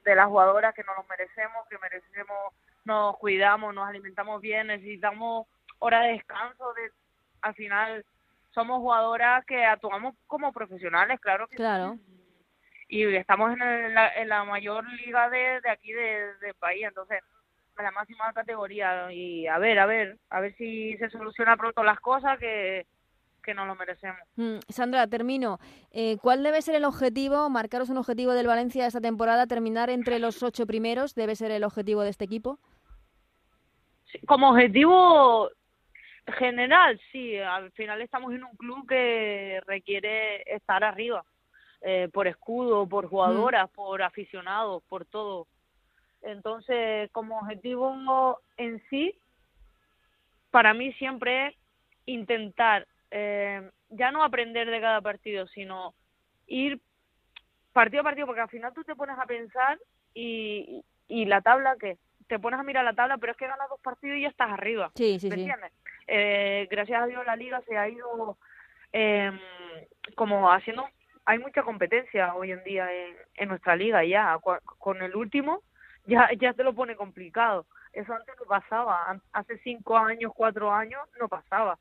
[0.04, 5.46] de las jugadoras que nos lo merecemos, que merecemos, nos cuidamos, nos alimentamos bien, necesitamos
[5.78, 6.90] hora de descanso, de
[7.42, 8.04] al final
[8.50, 11.98] somos jugadoras que actuamos como profesionales, claro que claro.
[12.88, 17.22] Y estamos en, la, en la mayor liga de, de aquí del de país, entonces
[17.78, 21.82] en la máxima categoría y a ver, a ver, a ver si se soluciona pronto
[21.84, 22.86] las cosas que
[23.42, 24.20] que nos lo merecemos.
[24.36, 25.58] Mm, Sandra, termino.
[25.92, 27.48] Eh, ¿Cuál debe ser el objetivo?
[27.48, 31.64] Marcaros un objetivo del Valencia esta temporada, terminar entre los ocho primeros, ¿debe ser el
[31.64, 32.58] objetivo de este equipo?
[34.26, 35.48] como objetivo,
[36.26, 41.24] general, sí, al final estamos en un club que requiere estar arriba,
[41.82, 45.46] eh, por escudo, por jugadoras, por aficionados, por todo.
[46.22, 49.14] Entonces, como objetivo en sí,
[50.50, 51.54] para mí siempre es
[52.06, 55.94] intentar eh, ya no aprender de cada partido, sino
[56.46, 56.80] ir
[57.72, 59.78] partido a partido, porque al final tú te pones a pensar
[60.14, 63.68] y, y la tabla que te pones a mirar la tabla, pero es que ganas
[63.68, 64.92] dos partidos y ya estás arriba.
[64.94, 65.40] Sí, sí, ¿Me sí.
[65.42, 65.72] entiendes?
[66.12, 68.36] Eh, gracias a Dios la liga se ha ido
[68.92, 69.30] eh,
[70.16, 70.88] como haciendo,
[71.24, 72.88] hay mucha competencia hoy en día
[73.36, 74.36] en, nuestra liga ya,
[74.78, 75.62] con el último
[76.06, 77.64] ya, ya se lo pone complicado.
[77.92, 81.78] Eso antes no pasaba, hace cinco años, cuatro años no pasaba.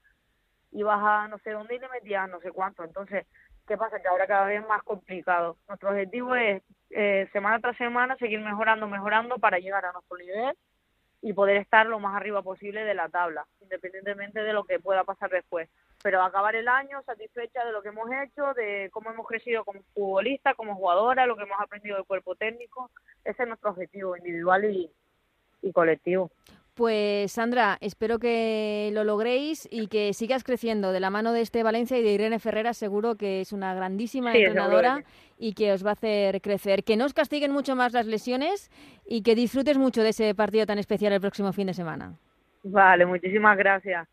[0.71, 2.83] Ibas a no sé dónde y le metías no sé cuánto.
[2.83, 3.25] Entonces,
[3.67, 3.99] ¿qué pasa?
[3.99, 5.57] Que ahora cada vez es más complicado.
[5.67, 6.61] Nuestro objetivo es
[6.91, 10.55] eh, semana tras semana seguir mejorando, mejorando para llegar a nuestro nivel
[11.21, 15.03] y poder estar lo más arriba posible de la tabla, independientemente de lo que pueda
[15.03, 15.69] pasar después.
[16.01, 19.81] Pero acabar el año satisfecha de lo que hemos hecho, de cómo hemos crecido como
[19.93, 22.89] futbolista, como jugadora, lo que hemos aprendido del cuerpo técnico.
[23.25, 24.89] Ese es nuestro objetivo individual y,
[25.61, 26.31] y colectivo.
[26.79, 31.61] Pues Sandra, espero que lo logréis y que sigas creciendo de la mano de este
[31.61, 32.73] Valencia y de Irene Ferrera.
[32.73, 35.03] Seguro que es una grandísima entrenadora
[35.37, 36.85] y que os va a hacer crecer.
[36.85, 38.71] Que no os castiguen mucho más las lesiones
[39.05, 42.13] y que disfrutes mucho de ese partido tan especial el próximo fin de semana.
[42.63, 44.07] Vale, muchísimas gracias.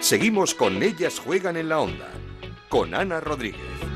[0.00, 2.08] Seguimos con Ellas Juegan en la Onda,
[2.68, 3.89] con Ana Rodríguez.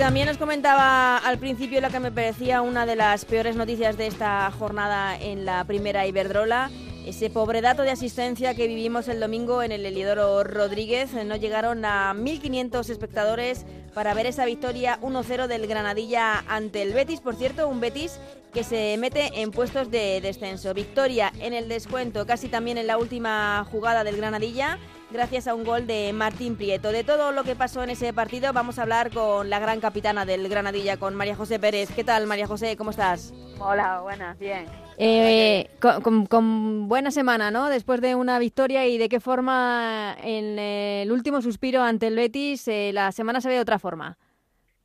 [0.00, 4.06] También os comentaba al principio la que me parecía una de las peores noticias de
[4.06, 6.70] esta jornada en la primera Iberdrola.
[7.04, 11.12] Ese pobre dato de asistencia que vivimos el domingo en el Eliodoro Rodríguez.
[11.12, 17.20] No llegaron a 1.500 espectadores para ver esa victoria 1-0 del Granadilla ante el Betis.
[17.20, 18.20] Por cierto, un Betis
[18.54, 20.72] que se mete en puestos de descenso.
[20.72, 24.78] Victoria en el descuento, casi también en la última jugada del Granadilla
[25.10, 26.92] gracias a un gol de Martín Prieto.
[26.92, 30.24] De todo lo que pasó en ese partido vamos a hablar con la gran capitana
[30.24, 31.90] del Granadilla, con María José Pérez.
[31.94, 32.76] ¿Qué tal, María José?
[32.76, 33.32] ¿Cómo estás?
[33.58, 34.66] Hola, buenas, bien.
[34.98, 37.68] Eh, con, buena semana, ¿no?
[37.68, 42.68] Después de una victoria y de qué forma en el último suspiro ante el Betis
[42.68, 44.18] eh, la semana se ve de otra forma.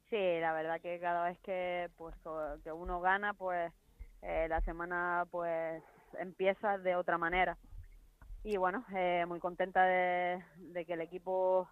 [0.10, 2.16] Sí, la verdad que cada vez que pues
[2.64, 3.72] que uno gana, pues
[4.22, 5.84] eh, la semana pues
[6.20, 7.58] empieza de otra manera.
[8.46, 8.86] Y bueno,
[9.28, 11.68] muy contenta de, de que el equipo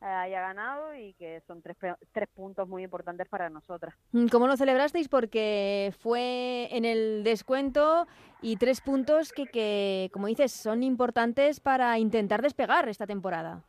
[0.00, 1.76] haya ganado y que son tres,
[2.12, 3.94] tres puntos muy importantes para nosotras.
[4.12, 5.08] Mm, ¿Cómo lo celebrasteis?
[5.08, 8.06] Porque fue en el descuento
[8.40, 13.62] y tres puntos que, que, como dices, son importantes para intentar despegar esta temporada.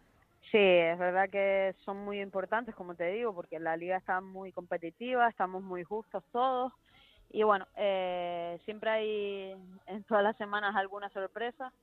[0.50, 4.54] Sí, es verdad que son muy importantes, como te digo, porque la liga está muy
[4.54, 6.72] competitiva, estamos muy justos todos.
[7.32, 9.56] Y bueno, eh, siempre hay
[9.88, 11.74] en todas las semanas alguna sorpresa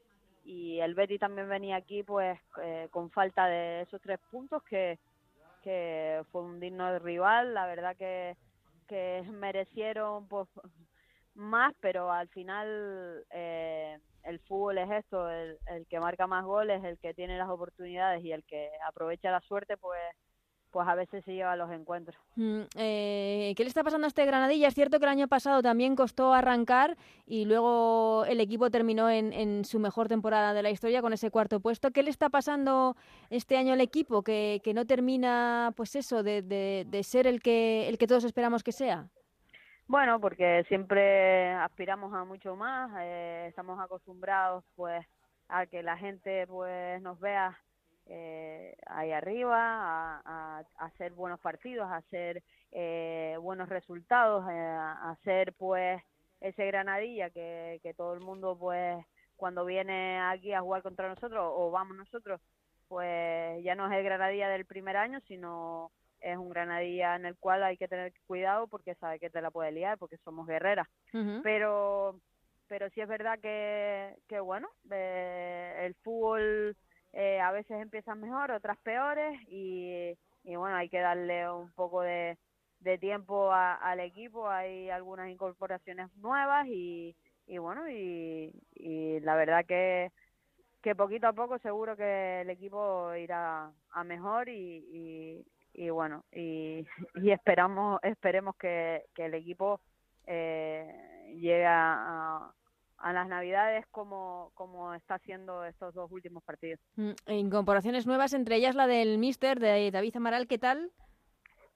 [0.44, 4.98] y el Betty también venía aquí pues eh, con falta de esos tres puntos que,
[5.62, 8.36] que fue un digno rival, la verdad que,
[8.88, 10.48] que merecieron pues
[11.34, 16.82] más, pero al final eh, el fútbol es esto, el, el que marca más goles,
[16.84, 20.00] el que tiene las oportunidades y el que aprovecha la suerte pues
[20.72, 22.18] pues a veces se lleva los encuentros.
[22.36, 24.68] Mm, eh, ¿Qué le está pasando a este Granadilla?
[24.68, 29.64] Es cierto que el año pasado también costó arrancar y luego el equipo terminó en,
[29.64, 31.90] su mejor temporada de la historia con ese cuarto puesto.
[31.90, 32.96] ¿Qué le está pasando
[33.30, 38.06] este año al equipo que, no termina, pues eso, de, ser el que, el que
[38.06, 39.08] todos esperamos que sea?
[39.86, 45.04] Bueno, porque siempre aspiramos a mucho más, eh, estamos acostumbrados pues
[45.48, 47.58] a que la gente pues nos vea
[48.06, 55.52] eh, ahí arriba, a, hacer buenos partidos, a hacer eh, buenos resultados, eh, a hacer
[55.54, 56.02] pues
[56.40, 59.04] ese Granadilla que, que todo el mundo pues
[59.36, 62.40] cuando viene aquí a jugar contra nosotros o vamos nosotros,
[62.88, 67.36] pues ya no es el Granadilla del primer año, sino es un Granadilla en el
[67.36, 70.86] cual hay que tener cuidado porque sabe que te la puede liar porque somos guerreras.
[71.42, 72.20] Pero
[72.68, 76.74] pero sí es verdad que, que bueno, el fútbol
[77.12, 82.38] eh, a veces empiezan mejor, otras peores y, bueno, hay que darle un poco de,
[83.00, 87.14] tiempo al equipo, hay algunas incorporaciones nuevas y,
[87.58, 88.52] bueno, y,
[89.20, 90.10] la verdad que,
[90.82, 95.44] que poquito a poco seguro que el equipo irá a mejor y,
[95.74, 96.86] y, bueno, y,
[97.30, 99.80] esperamos, esperemos que, que el equipo
[100.26, 102.50] eh, llegue a,
[103.02, 106.80] a las Navidades como, como está haciendo estos dos últimos partidos.
[106.94, 110.90] Mm, incorporaciones nuevas, entre ellas la del Mister, de David Amaral, ¿qué tal?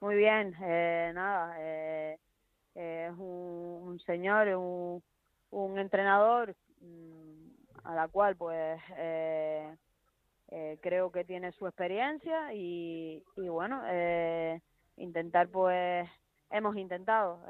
[0.01, 2.19] Muy bien, eh, nada, eh,
[2.75, 5.03] es un, señor, un,
[5.51, 7.49] un entrenador mm,
[7.83, 9.75] a la cual pues eh,
[10.81, 13.83] creo que tiene su experiencia y, y bueno,
[14.97, 16.09] intentar pues
[16.51, 17.41] hemos intentado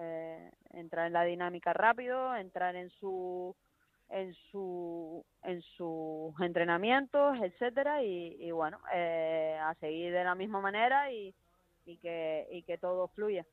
[0.70, 3.54] entrar en la dinámica rápido, entrar en su
[4.08, 11.12] en su en sus entrenamientos etcétera y, bueno eh, a seguir de la misma manera
[11.12, 11.34] y,
[11.84, 13.44] y que y que todo fluya.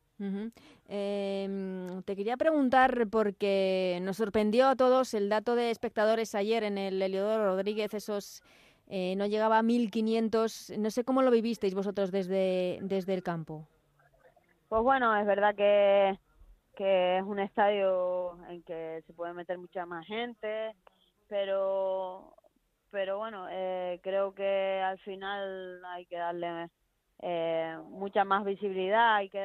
[0.88, 6.78] Em, te quería preguntar porque nos sorprendió a todos el dato de espectadores ayer en
[6.78, 8.42] el Heliodoro Rodríguez esos
[8.88, 13.68] eh, no llegaba a 1500 no sé cómo lo vivisteis vosotros desde desde el campo.
[14.70, 16.18] Pues bueno es verdad que
[16.76, 20.76] que es un estadio en que se puede meter mucha más gente,
[21.28, 22.36] pero
[22.94, 26.70] pero bueno, eh, creo que al final hay que darle
[27.24, 29.40] eh, mucha más visibilidad, hay que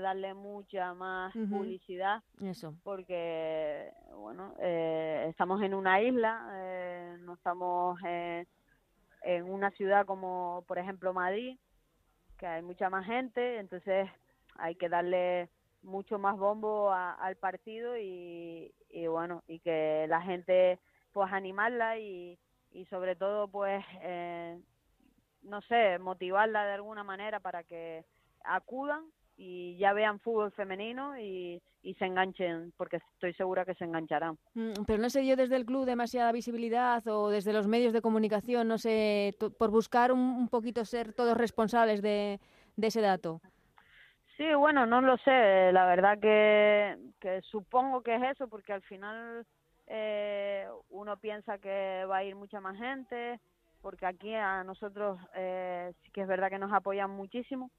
[0.00, 2.74] darle mucha más publicidad, Eso.
[2.82, 11.12] porque bueno, eh, estamos en una isla, no estamos en una ciudad como por ejemplo
[11.12, 11.58] Madrid,
[12.38, 14.08] que hay mucha más gente, entonces
[14.56, 15.50] hay que darle
[15.84, 18.72] mucho más bombo al partido y,
[19.08, 20.80] bueno, y que la gente
[21.12, 22.38] pues animarla y,
[22.72, 24.58] y sobre todo pues eh,
[25.42, 28.04] no sé, motivarla de alguna manera para que
[28.44, 29.04] acudan
[29.36, 34.38] y ya vean fútbol femenino y, y se enganchen, porque estoy segura que se engancharán.
[34.54, 38.00] Mm, pero no se dio desde el club demasiada visibilidad o desde los medios de
[38.00, 42.38] comunicación, no sé, por buscar un, un poquito ser todos responsables de
[42.76, 43.40] ese dato.
[44.36, 45.72] Sí, bueno, no lo sé.
[45.72, 49.46] La verdad que, que supongo que es eso, porque al final
[49.86, 53.38] eh, uno piensa que va a ir mucha más gente,
[53.80, 57.70] porque aquí a nosotros eh, sí que es verdad que nos apoyan muchísimo,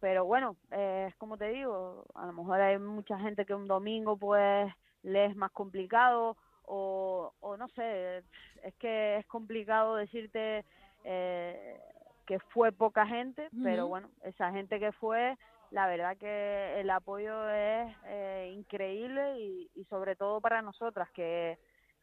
[0.00, 3.66] pero bueno, eh, es como te digo, a lo mejor hay mucha gente que un
[3.66, 8.18] domingo pues le es más complicado o, o no sé,
[8.62, 10.64] es que es complicado decirte
[11.04, 11.80] eh,
[12.26, 15.36] que fue poca gente, pero bueno, esa gente que fue,
[15.70, 21.58] la verdad que el apoyo es eh, increíble y, y, sobre todo para nosotras, que,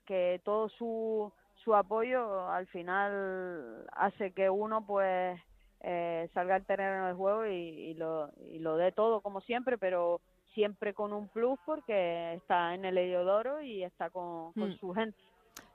[0.05, 1.31] que todo su,
[1.63, 5.39] su apoyo al final hace que uno pues
[5.81, 9.77] eh, salga al terreno de juego y, y, lo, y lo dé todo como siempre,
[9.77, 10.21] pero
[10.53, 14.77] siempre con un plus porque está en el Heliodoro y está con, con mm.
[14.79, 15.17] su gente.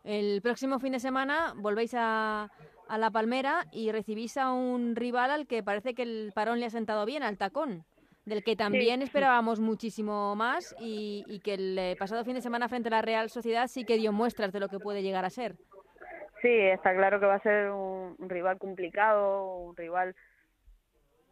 [0.05, 2.51] El próximo fin de semana volvéis a,
[2.91, 6.67] a La Palmera y recibís a un rival al que parece que el parón le
[6.67, 7.85] ha sentado bien, al tacón,
[8.25, 12.69] del que también esperábamos muchísimo más y, y, que el eh, pasado fin de semana
[12.69, 15.31] frente a la Real Sociedad sí que dio muestras de lo que puede llegar a
[15.31, 15.55] ser.
[16.43, 20.17] Sí, está claro que va a ser un, un rival complicado, un rival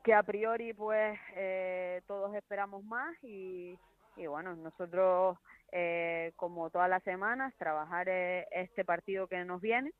[0.04, 3.76] que a priori pues eh, todos esperamos más y,
[4.16, 5.38] y bueno, nosotros
[5.72, 9.92] eh, como todas las semanas trabajar eh, este partido que nos viene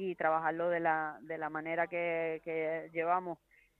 [0.00, 3.36] y trabajarlo de la, de la manera que, que llevamos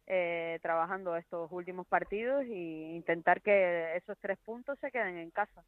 [0.09, 5.63] eh, trabajando estos últimos partidos y intentar que esos tres puntos se queden en casa.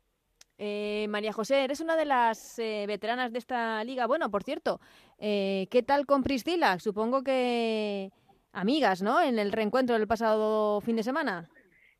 [0.59, 4.07] Eh, María José, eres una de las eh, veteranas de esta liga.
[4.09, 4.81] Bueno, por cierto,
[5.19, 6.81] eh, ¿qué tal con Priscila?
[6.81, 8.11] Supongo que
[8.53, 9.23] amigas, ¿no?
[9.23, 11.49] En el reencuentro del pasado fin de semana.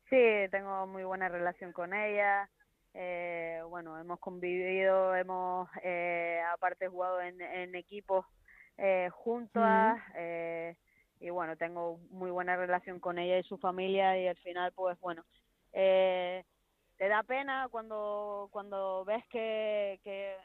[0.09, 0.17] Sí,
[0.51, 2.49] tengo muy buena relación con ella.
[2.93, 8.25] Eh, bueno, hemos convivido, hemos eh, aparte jugado en, en equipos
[8.81, 10.75] eh, juntas eh,
[11.19, 14.99] y bueno, tengo muy buena relación con ella y su familia y al final pues
[14.99, 15.23] bueno,
[15.71, 16.43] eh,
[16.97, 20.35] te da pena cuando cuando ves que, que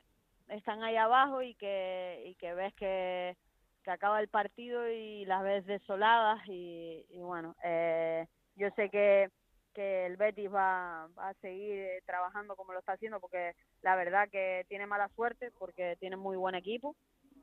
[0.49, 3.37] están ahí abajo y que, y que ves que,
[3.83, 9.31] que acaba el partido y las ves desoladas y, y bueno, eh, yo sé que
[9.77, 13.95] que el Betis va, va a seguir eh, trabajando como lo está haciendo porque la
[13.95, 16.97] verdad que tiene mala suerte porque tiene muy buen equipo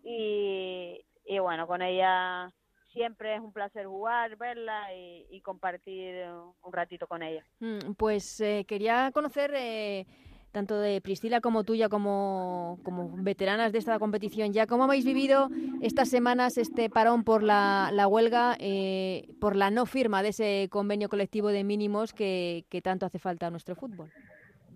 [0.04, 2.52] y, bueno, con ella
[2.92, 6.26] siempre es un placer jugar, verla y, compartir
[6.62, 7.44] un ratito con ella.
[7.60, 10.06] Mm, pues eh, quería conocer eh,
[10.52, 14.68] tanto de Priscila como tuya, como, como veteranas de esta competición ya.
[14.68, 15.50] ¿Cómo habéis vivido
[15.82, 20.70] estas semanas este parón por la, la huelga, eh, por la no firma de ese
[20.72, 24.12] convenio colectivo de mínimos que, que tanto hace falta a nuestro fútbol?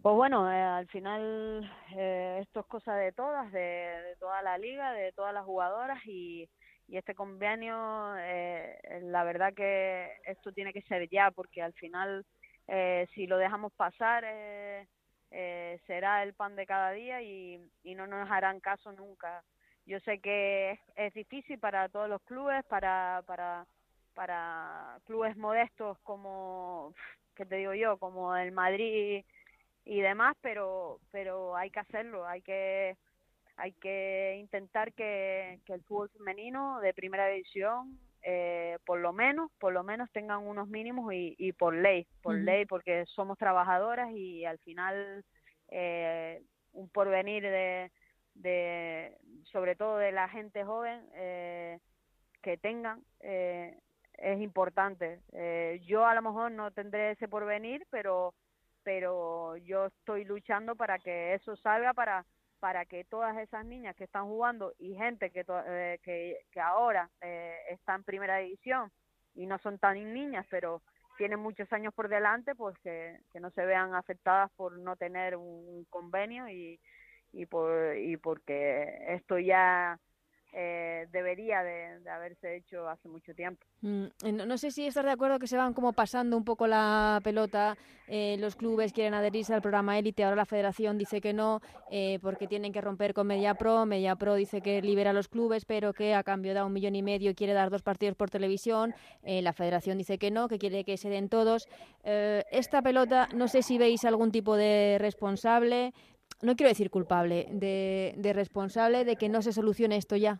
[0.02, 4.93] Pues bueno, eh, al final eh, esto es cosa de todas, de, toda la liga,
[4.93, 6.50] de todas las jugadoras y,
[6.89, 12.26] este convenio, eh, la verdad que esto tiene que ser ya porque al final
[12.68, 18.08] eh, si lo dejamos pasar eh, será el pan de cada día y, y no
[18.08, 19.43] nos harán caso nunca.
[19.86, 23.66] Yo sé que es, es difícil para todos los clubes, para, para,
[24.14, 26.93] para clubes modestos como,
[27.36, 27.98] ¿qué te digo yo?
[27.98, 29.26] Como el Madrid
[29.88, 32.98] y demás, pero, pero hay que hacerlo, hay que,
[33.56, 39.50] hay que intentar que, que el fútbol femenino de primera división eh, por lo menos,
[39.60, 42.44] por lo menos tengan unos mínimos y, y por ley, por uh -huh.
[42.44, 45.24] ley, porque somos trabajadoras y al final
[45.70, 46.42] eh,
[46.74, 47.92] un porvenir de,
[48.34, 49.18] de,
[49.52, 51.80] sobre todo de la gente joven eh,
[52.42, 53.78] que tengan eh,
[54.18, 55.22] es importante.
[55.32, 58.34] Eh, yo a lo mejor no tendré ese porvenir, pero
[58.88, 62.26] pero yo estoy luchando para que eso salga para
[62.62, 67.10] para que todas esas niñas que están jugando y gente que, eh, que, que ahora
[67.20, 68.90] eh, está en primera división
[69.36, 70.82] y no son tan niñas, pero
[71.18, 75.36] tienen muchos años por delante, pues que, que no se vean afectadas por no tener
[75.36, 76.80] un convenio y,
[77.34, 80.00] y, por, y porque esto ya
[80.60, 83.64] eh, debería de, haberse hecho hace mucho tiempo.
[83.82, 86.66] Mm, no, no, sé si estás de acuerdo que se van como pasando un poco
[86.66, 87.78] la pelota,
[88.08, 92.18] eh, los clubes quieren adherirse al programa élite, ahora la federación dice que no, eh,
[92.24, 96.16] porque tienen que romper con MediaPro, MediaPro dice que libera a los clubes, pero que
[96.16, 99.43] a cambio da un millón y medio y quiere dar dos partidos por televisión, eh,
[99.43, 101.68] la federación dice que no, que quiere que se den todos.
[102.03, 105.93] Eh, esta pelota, no sé si veis algún tipo de responsable,
[106.41, 110.39] no quiero decir culpable, de, de responsable de que no se solucione esto ya.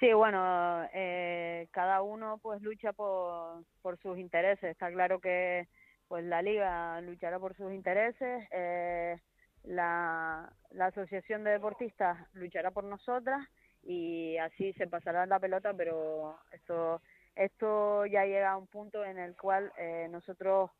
[0.00, 3.64] Sí, bueno, eh, cada uno pues lucha por,
[4.00, 4.70] sus intereses.
[4.70, 5.66] Está claro que
[6.06, 9.18] pues la liga luchará por sus intereses, eh,
[9.64, 13.46] la, la asociación de deportistas luchará por nosotras
[13.82, 17.02] y así se pasará la pelota, pero esto
[17.38, 20.70] esto ya llega a un punto en el cual eh, nosotros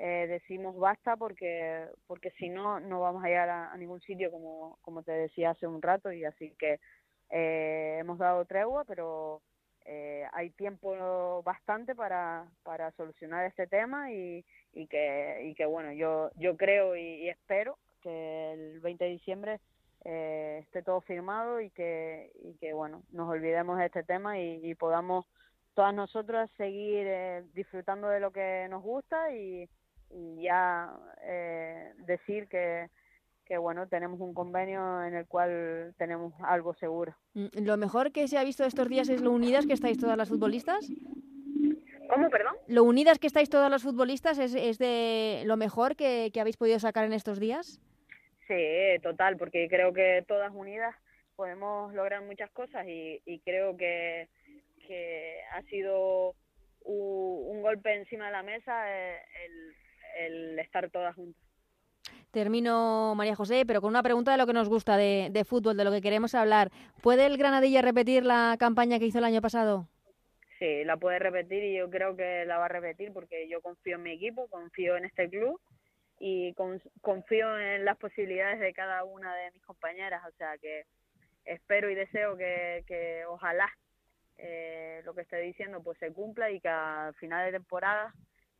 [0.00, 4.78] eh, decimos basta porque porque si no no vamos a llegar a, ningún sitio como
[4.80, 6.78] como te decía hace un rato y así que
[7.30, 9.42] eh, hemos dado tregua pero
[9.84, 15.92] eh, hay tiempo bastante para para solucionar este tema y, y que y que bueno
[15.92, 19.60] yo yo creo y, espero que el 20 de diciembre
[20.04, 24.60] eh, esté todo firmado y que, y que bueno, nos olvidemos de este tema y,
[24.62, 25.26] y podamos
[25.74, 29.68] todas nosotras seguir eh, disfrutando de lo que nos gusta y
[30.40, 30.90] ya
[31.22, 32.88] eh, decir que,
[33.44, 37.14] que bueno tenemos un convenio en el cual tenemos algo seguro.
[37.34, 40.16] Mm, Lo mejor que se ha visto estos días es lo unidas que estáis todas
[40.16, 40.90] las futbolistas.
[42.08, 42.54] ¿Cómo, perdón?
[42.68, 46.56] Lo unidas que estáis todas las futbolistas es, es de lo mejor que, que habéis
[46.56, 47.80] podido sacar en estos días.
[48.46, 48.54] Sí,
[49.02, 50.94] total, porque creo que todas unidas
[51.36, 54.28] podemos lograr muchas cosas y, y creo que,
[54.86, 56.34] que ha sido
[56.82, 59.74] u- un golpe encima de la mesa eh, el,
[60.18, 61.42] el estar todas juntas.
[62.30, 65.76] Termino, María José, pero con una pregunta de lo que nos gusta de, de fútbol,
[65.76, 66.70] de lo que queremos hablar.
[67.02, 69.88] ¿Puede el Granadilla repetir la campaña que hizo el año pasado?
[70.58, 73.96] Sí, la puede repetir y yo creo que la va a repetir porque yo confío
[73.96, 75.58] en mi equipo, confío en este club
[76.18, 80.22] y con- confío en las posibilidades de cada una de mis compañeras.
[80.28, 80.84] O sea que
[81.44, 83.68] espero y deseo que, que ojalá
[84.36, 88.12] eh, lo que esté diciendo pues se cumpla y que al final de temporada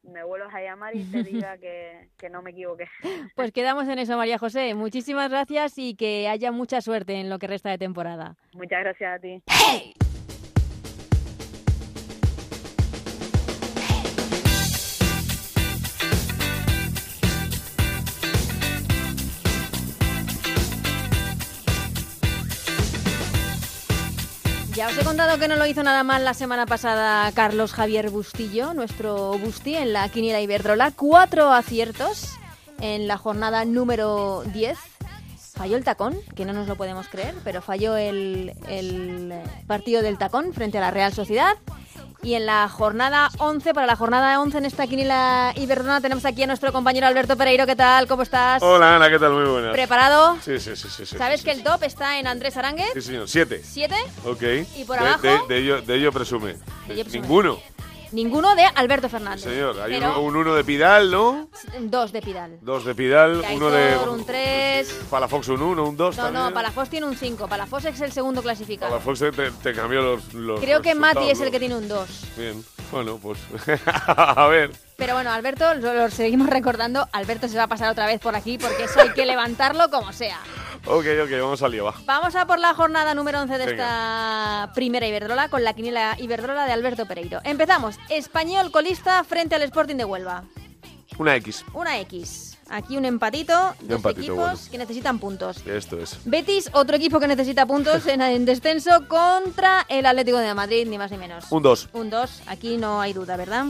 [0.09, 2.87] me vuelvas a llamar y te diga que, que no me equivoqué.
[3.35, 4.75] Pues quedamos en eso, María José.
[4.75, 8.37] Muchísimas gracias y que haya mucha suerte en lo que resta de temporada.
[8.53, 9.43] Muchas gracias a ti.
[24.79, 28.11] Ya os he contado que no lo hizo nada mal la semana pasada Carlos Javier
[28.11, 30.93] Bustillo, nuestro Busti, en la Quiniela Iberdrola.
[30.93, 32.39] Cuatro aciertos
[32.81, 34.79] en la jornada número 10.
[35.57, 39.35] Falló el tacón, que no nos lo podemos creer, pero falló el, el
[39.67, 41.57] partido del tacón frente a la Real Sociedad.
[42.23, 46.43] Y en la jornada 11, para la jornada 11 en esta Quiniela Iberdrola, tenemos aquí
[46.43, 47.65] a nuestro compañero Alberto Pereiro.
[47.65, 48.09] ¿Qué tal?
[48.09, 48.61] ¿Cómo estás?
[48.63, 49.33] Hola Ana, ¿qué tal?
[49.33, 49.73] Muy buenas.
[49.73, 50.37] ¿Preparado?
[50.43, 51.07] Sí, sí, sí, sí.
[51.07, 51.59] sí, ¿Sabes sí, que sí.
[51.59, 52.91] el top está en Andrés Aránguez?
[52.93, 53.29] Sí, señor.
[53.29, 53.63] Siete.
[53.63, 53.95] ¿Siete?
[54.25, 54.43] Ok.
[54.77, 55.23] ¿Y por de, abajo?
[55.23, 56.57] De, de ello, de ello presume.
[56.89, 57.21] De ello presume.
[57.23, 57.59] Ninguno.
[58.13, 59.45] Ninguno de Alberto Fernández.
[59.45, 61.49] Señor, hay Pero uno, un uno de Pidal, ¿no?
[61.81, 62.59] dos de Pidal.
[62.63, 63.97] Dos de Pidal, uno de...
[64.09, 64.93] Un tres.
[65.11, 66.45] Palafox un uno, un dos No, también.
[66.45, 67.47] no, Palafox tiene un 5.
[67.49, 68.91] Palafox es el segundo clasificado.
[68.93, 72.09] Palafox te, te cambió los, los Creo que Mati es el que tiene un 2.
[72.37, 73.39] Bien, bueno, pues...
[74.07, 74.71] a ver.
[74.97, 77.07] Pero bueno, Alberto, lo, lo seguimos recordando.
[77.13, 80.13] Alberto se va a pasar otra vez por aquí porque eso hay que levantarlo como
[80.13, 80.39] sea.
[80.91, 81.95] Ok, ok, vamos al lío, va.
[82.07, 83.73] Vamos a por la jornada número 11 de Venga.
[83.73, 87.41] esta primera Iberdrola con la quiniela Iberdrola de Alberto Pereiro.
[87.45, 87.97] Empezamos.
[88.09, 90.45] Español colista frente al Sporting de Huelva.
[91.19, 91.65] Una X.
[91.75, 92.57] Una X.
[92.71, 93.53] Aquí un empatito.
[93.81, 94.71] Dos empatito, equipos bueno.
[94.71, 95.67] que necesitan puntos.
[95.67, 96.19] Esto es.
[96.25, 100.97] Betis, otro equipo que necesita puntos en, en descenso contra el Atlético de Madrid, ni
[100.97, 101.45] más ni menos.
[101.51, 101.89] Un dos.
[101.93, 103.67] Un 2, aquí no hay duda, ¿verdad?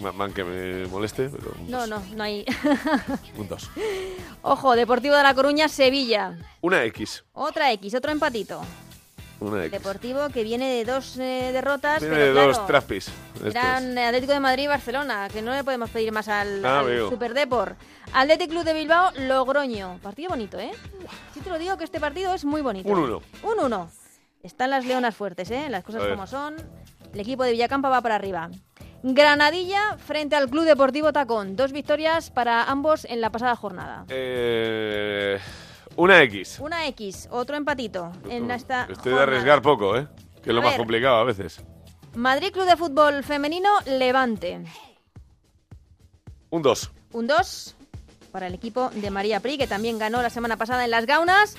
[0.00, 1.52] Ma- Man que me moleste, pero...
[1.60, 1.88] un No, dos.
[1.88, 2.44] no, no hay.
[3.36, 3.70] Un dos.
[4.42, 6.36] Ojo, Deportivo de La Coruña, Sevilla.
[6.60, 7.24] Una X.
[7.32, 8.60] Otra X, otro empatito.
[9.40, 9.72] Una X.
[9.72, 13.08] Deportivo que viene de dos eh, derrotas, Tiene pero dos claro, traspis.
[13.34, 13.54] Esto es.
[13.54, 16.86] eran Atlético de Madrid y Barcelona, que no le podemos pedir más al, Ah, al
[16.86, 17.08] veo.
[17.10, 17.76] Superdepor.
[18.12, 19.98] Athletic Club de Bilbao, Logroño.
[20.02, 20.70] Partido bonito, ¿eh?
[21.34, 22.88] Sí te lo digo que este partido es muy bonito.
[22.88, 23.22] Un uno.
[23.42, 23.90] Un 1.
[24.42, 25.68] Están las leonas fuertes, ¿eh?
[25.68, 26.14] Las cosas A ver.
[26.14, 26.56] como son.
[27.12, 28.48] El equipo de Villacampa va para arriba.
[29.02, 31.56] Granadilla frente al Club Deportivo Tacón.
[31.56, 34.04] Dos victorias para ambos en la pasada jornada.
[34.08, 35.38] Eh,
[35.96, 36.58] una X.
[36.60, 39.22] Una X, otro empatito en esta Estoy de jornada.
[39.24, 40.06] arriesgar poco, ¿eh?
[40.42, 40.78] Que es lo A más ver.
[40.78, 41.60] complicado a veces.
[42.14, 44.64] Madrid Club de Fútbol Femenino, Levante.
[46.50, 46.90] Un 2.
[47.12, 47.76] Un 2
[48.30, 51.56] para el equipo de María Pri, que también ganó la semana pasada en las Gaunas.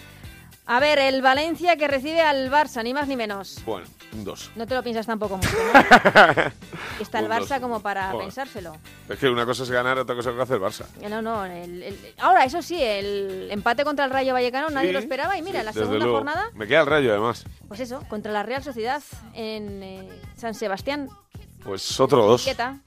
[0.66, 3.61] A ver, el Valencia que recibe al Barça, ni más ni menos.
[3.66, 4.51] Bueno, un 2.
[4.55, 5.80] No te lo piensas tampoco mucho, ¿no?
[7.01, 7.59] Está el Un Barça dos.
[7.59, 8.78] como para pensárselo.
[9.09, 11.09] Es que una cosa es ganar, otra cosa es lo que hace el Barça.
[11.09, 11.43] No, no.
[11.43, 15.38] el- el- ahora, eso sí, el empate contra el Rayo Vallecano nadie Sí, lo esperaba.
[15.38, 16.14] Y mira, sí, la segunda luego.
[16.16, 17.43] jornada, Me queda el rayo, además.
[17.68, 19.03] pues eso, contra la Real Sociedad
[19.34, 21.09] en eh, San Sebastián.
[21.66, 22.41] Pues otro 2.
[22.43, 22.78] Quieta.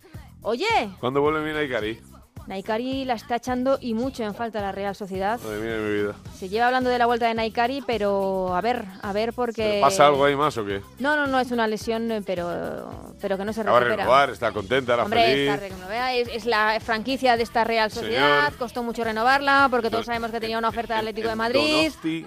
[0.40, 0.66] Oye,
[1.00, 2.00] ¿Cuándo vuelve mi Naikari?
[2.46, 5.40] Naikari la está echando y mucho en falta la Real Sociedad.
[5.40, 6.14] Madre mía de mi vida.
[6.38, 9.78] Se lleva hablando de la vuelta de Naikari, pero a ver, a ver porque...
[9.80, 10.80] ¿Pasa algo ahí más o qué?
[11.00, 14.04] No, no, no, es una lesión, pero, pero que no se Acaba de recupera.
[14.04, 15.50] renovar, está contenta, era Hombre, feliz.
[15.50, 18.58] está renovada, es, es la franquicia de esta Real Sociedad, Señor.
[18.58, 21.72] costó mucho renovarla porque todos sabemos que tenía una oferta de en- Atlético de Madrid.
[21.88, 22.26] Donosti,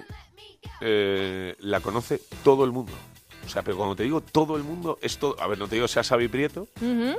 [0.81, 2.91] eh, la conoce todo el mundo.
[3.45, 5.35] O sea, pero cuando te digo todo el mundo, es todo.
[5.39, 7.15] A ver, no te digo sea Xavi Prieto, Ujú.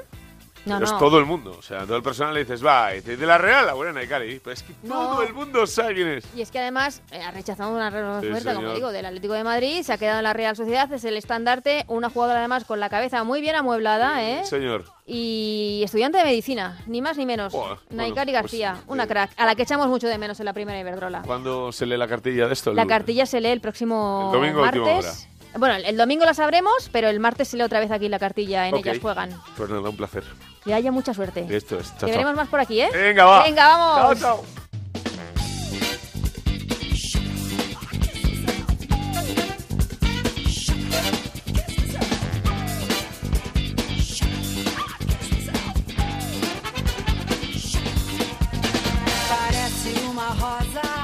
[0.66, 0.92] No, Pero no.
[0.92, 1.56] es todo el mundo.
[1.58, 4.40] O sea, todo el personal le dices, va, de la Real, la buena Naikari.
[4.44, 4.94] Pero es que No.
[5.08, 6.24] todo el mundo sabe quién es.
[6.36, 7.90] Y es que además eh, ha rechazado una
[8.20, 10.92] Sí, oferta, como digo, del Atlético de Madrid, se ha quedado en la Real Sociedad,
[10.92, 14.44] es el estandarte, una jugadora además con la cabeza muy bien amueblada, ¿eh?
[14.44, 14.84] Señor.
[15.06, 17.52] Y estudiante de medicina, ni más ni menos.
[17.52, 20.46] Buah, Naikari bueno, pues, García, una crack, a la que echamos mucho de menos en
[20.46, 21.22] la primera Iberdrola.
[21.22, 22.72] ¿Cuándo se lee la cartilla de esto?
[22.74, 25.26] La cartilla se lee el próximo El domingo, martes.
[25.58, 28.68] Bueno, el, domingo la sabremos, pero el martes se lee otra vez aquí la cartilla
[28.68, 28.86] en Ok.
[28.86, 29.30] Ellas Juegan.
[29.56, 30.22] Pues nada, un placer.
[30.64, 31.46] Que haya mucha suerte.
[31.48, 31.88] Esto es.
[31.90, 32.08] Chao, chao.
[32.10, 32.90] veremos más por aquí, ¿eh?
[32.92, 33.42] Venga, va.
[33.44, 34.20] Venga, vamos.
[34.20, 34.59] Chao, chao.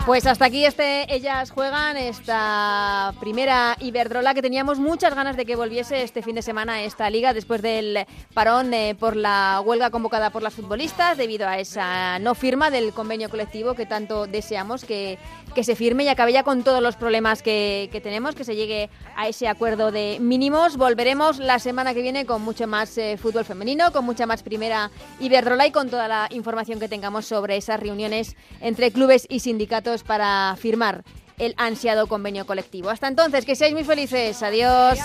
[0.07, 5.57] Pues hasta aquí este Ellas Juegan, esta primera Iberdrola que teníamos muchas ganas de que
[5.57, 10.31] volviese este fin de semana esta liga después del parón eh, por la huelga convocada
[10.31, 15.19] por las futbolistas debido a esa no firma del convenio colectivo que tanto deseamos que,
[15.57, 18.55] que se firme y acabe ya con todos los problemas que, que tenemos, que se
[18.55, 20.77] llegue a ese acuerdo de mínimos.
[20.77, 24.91] Volveremos la semana que viene con mucho más eh, fútbol femenino, con mucha más primera
[25.19, 30.03] Iberdrola y con toda la información que tengamos sobre esas reuniones entre clubes y sindicatos
[30.03, 31.05] para firmar
[31.39, 32.91] el ansiado convenio colectivo.
[32.91, 34.43] Hasta entonces, que seáis muy felices.
[34.43, 34.99] Adiós.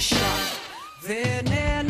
[0.00, 0.60] shot.
[1.02, 1.89] Then and